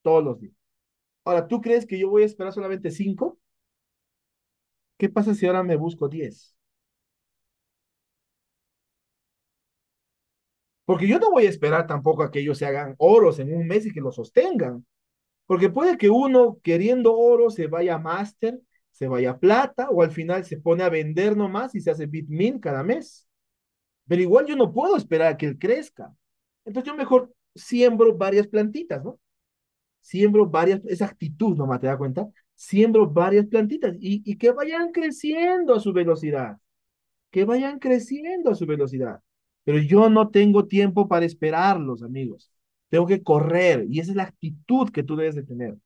[0.02, 0.54] todos los días.
[1.24, 3.38] Ahora, ¿tú crees que yo voy a esperar solamente cinco?
[4.98, 6.54] ¿Qué pasa si ahora me busco diez?
[10.84, 13.66] Porque yo no voy a esperar tampoco a que ellos se hagan oros en un
[13.66, 14.84] mes y que lo sostengan.
[15.51, 18.61] Porque puede que uno queriendo oro se vaya a máster,
[18.92, 22.07] se vaya a plata o al final se pone a vender nomás y se hace
[22.07, 23.26] bitmin cada mes.
[24.07, 26.14] Pero igual yo no puedo esperar a que él crezca.
[26.64, 29.18] Entonces yo mejor siembro varias plantitas, ¿no?
[30.01, 32.28] Siembro varias, esa actitud nomás, ¿te das cuenta?
[32.55, 36.59] Siembro varias plantitas y, y que vayan creciendo a su velocidad.
[37.32, 39.20] Que vayan creciendo a su velocidad.
[39.64, 42.53] Pero yo no tengo tiempo para esperarlos, amigos.
[42.91, 45.78] Tengo que correr y esa es la actitud que tú debes de tener.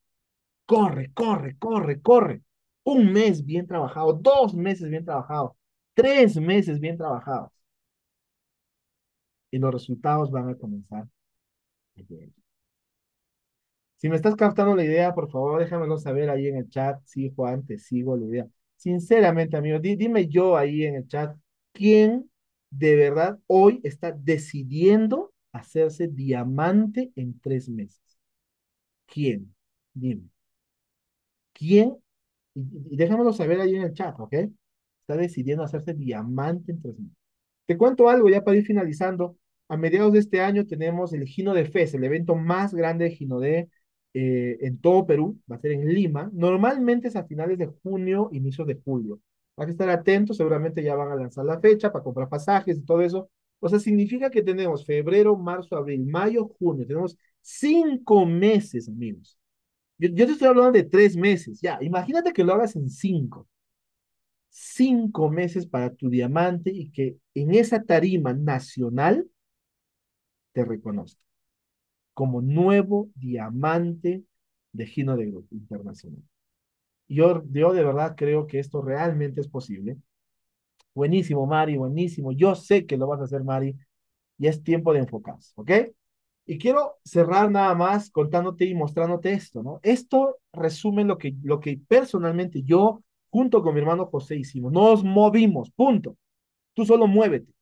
[0.67, 2.43] Corre, corre, corre, corre.
[2.85, 5.57] Un mes bien trabajado, dos meses bien trabajado,
[5.95, 7.53] tres meses bien trabajados.
[9.51, 11.07] Y los resultados van a comenzar.
[13.97, 17.01] Si me estás captando la idea, por favor, déjamelo saber ahí en el chat.
[17.05, 18.49] Sí, Juan, te sigo la idea.
[18.77, 21.37] Sinceramente, amigo, dime yo ahí en el chat,
[21.73, 22.31] ¿quién
[22.71, 28.19] de verdad hoy está decidiendo hacerse diamante en tres meses?
[29.07, 29.55] ¿Quién?
[29.95, 30.29] Dime.
[31.53, 31.97] ¿Quién?
[32.55, 34.35] Y, déjamelo saber ahí en el chat, ¿ok?
[35.01, 37.17] Está decidiendo hacerse diamante en tres meses.
[37.67, 39.37] Te cuento algo ya para ir finalizando.
[39.69, 43.11] A mediados de este año tenemos el Gino de Fes, el evento más grande de
[43.13, 43.71] Gino de
[44.15, 45.41] eh, en todo Perú.
[45.51, 46.31] Va a ser en Lima.
[46.33, 49.21] Normalmente es a finales de junio, inicio de julio.
[49.57, 52.83] Hay que estar atentos, seguramente ya van a lanzar la fecha para comprar pasajes y
[52.85, 53.31] todo eso.
[53.61, 56.87] O sea, significa que tenemos febrero, marzo, abril, mayo, junio.
[56.87, 59.39] Tenemos cinco meses, amigos.
[59.99, 61.61] Yo, te estoy hablando de tres meses.
[61.61, 63.49] Ya, imagínate que lo hagas en cinco.
[64.51, 69.29] Cinco meses para tu diamante y que en esa tarima nacional
[70.53, 71.21] te reconozca
[72.15, 74.25] como nuevo diamante
[74.73, 76.23] de Gino de Grupo Internacional.
[77.09, 79.99] Yo, yo de verdad creo que esto realmente es posible.
[80.95, 82.33] Buenísimo, Mari, buenísimo.
[82.33, 83.77] Yo sé que lo vas a hacer, Mari.
[84.39, 85.71] Y es tiempo de enfocarse, ¿ok?
[86.47, 89.81] Y quiero cerrar nada más contándote y mostrándote esto, ¿no?
[89.83, 94.73] Esto resume lo que, lo que personalmente yo, junto con mi hermano José, hicimos.
[94.73, 96.17] Nos movimos, punto.
[96.75, 97.53] Tú solo muévete.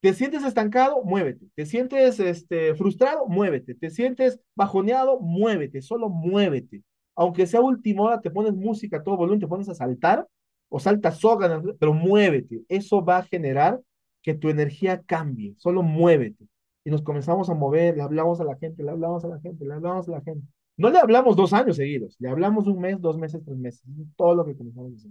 [0.00, 1.04] ¿Te sientes estancado?
[1.04, 1.46] Muévete.
[1.54, 3.26] ¿Te sientes este, frustrado?
[3.28, 3.74] Muévete.
[3.74, 5.20] ¿Te sientes bajoneado?
[5.20, 5.82] Muévete.
[5.82, 6.82] Solo muévete.
[7.14, 10.26] aunque sea última hora, te pones música a todo volumen, te pones a saltar
[10.74, 12.62] o saltas soga, pero muévete.
[12.66, 13.78] Eso va a generar
[14.22, 15.54] que tu energía cambie.
[15.58, 16.48] Solo muévete.
[16.82, 19.66] Y nos comenzamos a mover, le hablamos a la gente, le hablamos a la gente,
[19.66, 20.46] le hablamos a la gente.
[20.78, 23.82] No le hablamos dos años seguidos, le hablamos un mes, dos meses, tres meses.
[24.16, 25.10] Todo lo que comenzamos a hacer.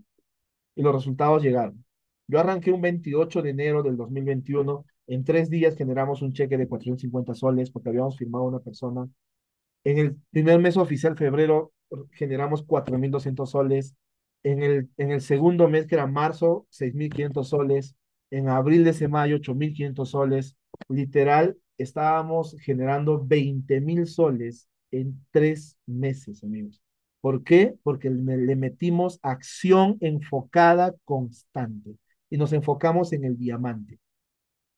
[0.73, 1.85] Y los resultados llegaron.
[2.27, 4.83] Yo arranqué un 28 de enero del 2021.
[5.07, 9.07] En tres días generamos un cheque de 450 soles porque habíamos firmado a una persona.
[9.83, 11.71] En el primer mes oficial, febrero,
[12.13, 13.95] generamos 4.200 soles.
[14.43, 17.95] En el, en el segundo mes, que era marzo, 6.500 soles.
[18.31, 20.57] En abril de ese mayo, 8.500 soles.
[20.89, 26.81] Literal, estábamos generando 20.000 soles en tres meses, amigos.
[27.21, 27.75] ¿Por qué?
[27.83, 31.95] Porque le metimos acción enfocada constante
[32.29, 33.99] y nos enfocamos en el diamante.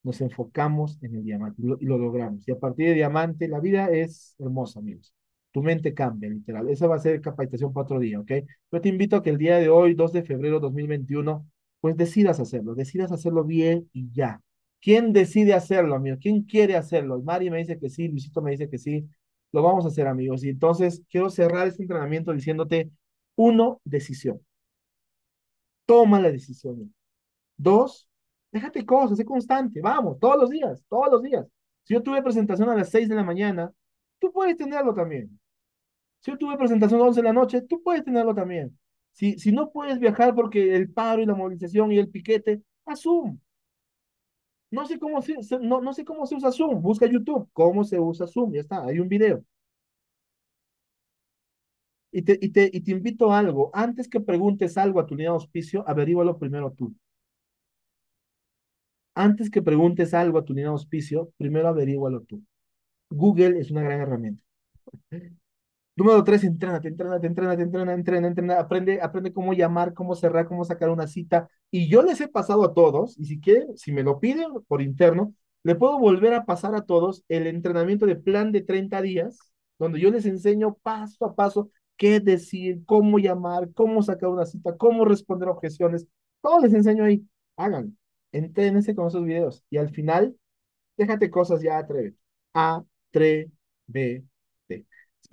[0.04, 2.48] Nos enfocamos en el diamante y lo, y lo, logramos.
[2.48, 5.14] Y a partir de diamante, la vida es hermosa, amigos.
[5.54, 6.68] Tu mente cambia, literal.
[6.70, 8.32] Esa va a ser capacitación para otro día, ¿ok?
[8.72, 11.48] Yo te invito a que el día de hoy, 2 de febrero de 2021,
[11.80, 14.42] pues decidas hacerlo, decidas hacerlo bien y ya.
[14.82, 16.18] ¿Quién decide hacerlo, amigo?
[16.20, 17.22] ¿Quién quiere hacerlo?
[17.22, 19.08] Mari me dice que sí, Luisito me dice que sí.
[19.54, 20.44] Lo vamos a hacer, amigos.
[20.44, 22.90] Y entonces quiero cerrar este entrenamiento diciéndote,
[23.36, 24.42] uno, decisión.
[25.86, 26.94] Toma la decisión.
[27.58, 28.10] Dos,
[28.52, 29.82] déjate cosas, sé constante.
[29.82, 31.46] Vamos, todos los días, todos los días.
[31.84, 33.72] Si yo tuve presentación a las 6 de la mañana,
[34.20, 35.40] tú puedes tenerlo también.
[36.24, 38.78] Si yo tuve presentación a las 11 de la noche, tú puedes tenerlo también.
[39.12, 43.02] Si, si no puedes viajar porque el paro y la movilización y el piquete, haz
[43.02, 43.40] Zoom.
[44.72, 46.82] No sé cómo se, no, no sé cómo se usa Zoom.
[46.82, 47.50] Busca YouTube.
[47.54, 48.54] ¿Cómo se usa Zoom?
[48.54, 49.44] Ya está, hay un video.
[52.12, 53.70] Y te, y, te, y te invito a algo.
[53.74, 56.96] Antes que preguntes algo a tu línea de auspicio, averígualo primero tú.
[59.16, 62.44] Antes que preguntes algo a tu línea de auspicio, primero averígualo tú.
[63.10, 64.44] Google es una gran herramienta.
[65.96, 70.66] Número tres, entrénate, entrénate, entrénate, entrénate, entrena, entrena, aprende, aprende cómo llamar, cómo cerrar, cómo
[70.66, 71.50] sacar una cita.
[71.70, 74.82] Y yo les he pasado a todos, y si quieren, si me lo piden por
[74.82, 79.38] interno, le puedo volver a pasar a todos el entrenamiento de plan de 30 días,
[79.78, 84.76] donde yo les enseño paso a paso qué decir, cómo llamar, cómo sacar una cita,
[84.78, 86.08] cómo responder objeciones.
[86.42, 87.24] Todo les enseño ahí.
[87.56, 87.98] Hagan,
[88.32, 89.64] entrénense con esos videos.
[89.70, 90.36] Y al final,
[90.98, 92.18] déjate cosas ya, atrévete.
[92.54, 94.24] A-tre-be.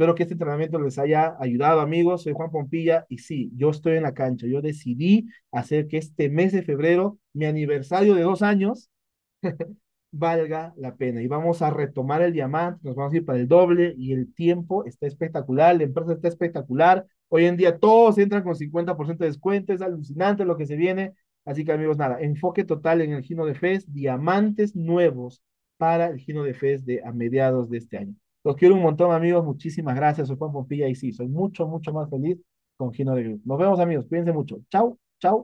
[0.00, 2.22] Espero que este entrenamiento les haya ayudado, amigos.
[2.22, 4.46] Soy Juan Pompilla y sí, yo estoy en la cancha.
[4.46, 8.88] Yo decidí hacer que este mes de febrero, mi aniversario de dos años,
[10.10, 11.20] valga la pena.
[11.20, 14.32] Y vamos a retomar el diamante, nos vamos a ir para el doble y el
[14.32, 17.04] tiempo está espectacular, la empresa está espectacular.
[17.28, 21.12] Hoy en día todos entran con 50% de descuento, es alucinante lo que se viene.
[21.44, 25.42] Así que amigos, nada, enfoque total en el Gino de Fez, diamantes nuevos
[25.76, 28.14] para el Gino de Fez de a mediados de este año.
[28.44, 29.44] Los quiero un montón, amigos.
[29.44, 30.28] Muchísimas gracias.
[30.28, 32.38] Soy Juan Pompilla y sí, soy mucho, mucho más feliz
[32.76, 33.42] con Gino de Group.
[33.44, 34.06] Nos vemos, amigos.
[34.08, 34.58] Cuídense mucho.
[34.70, 35.38] Chau, chau.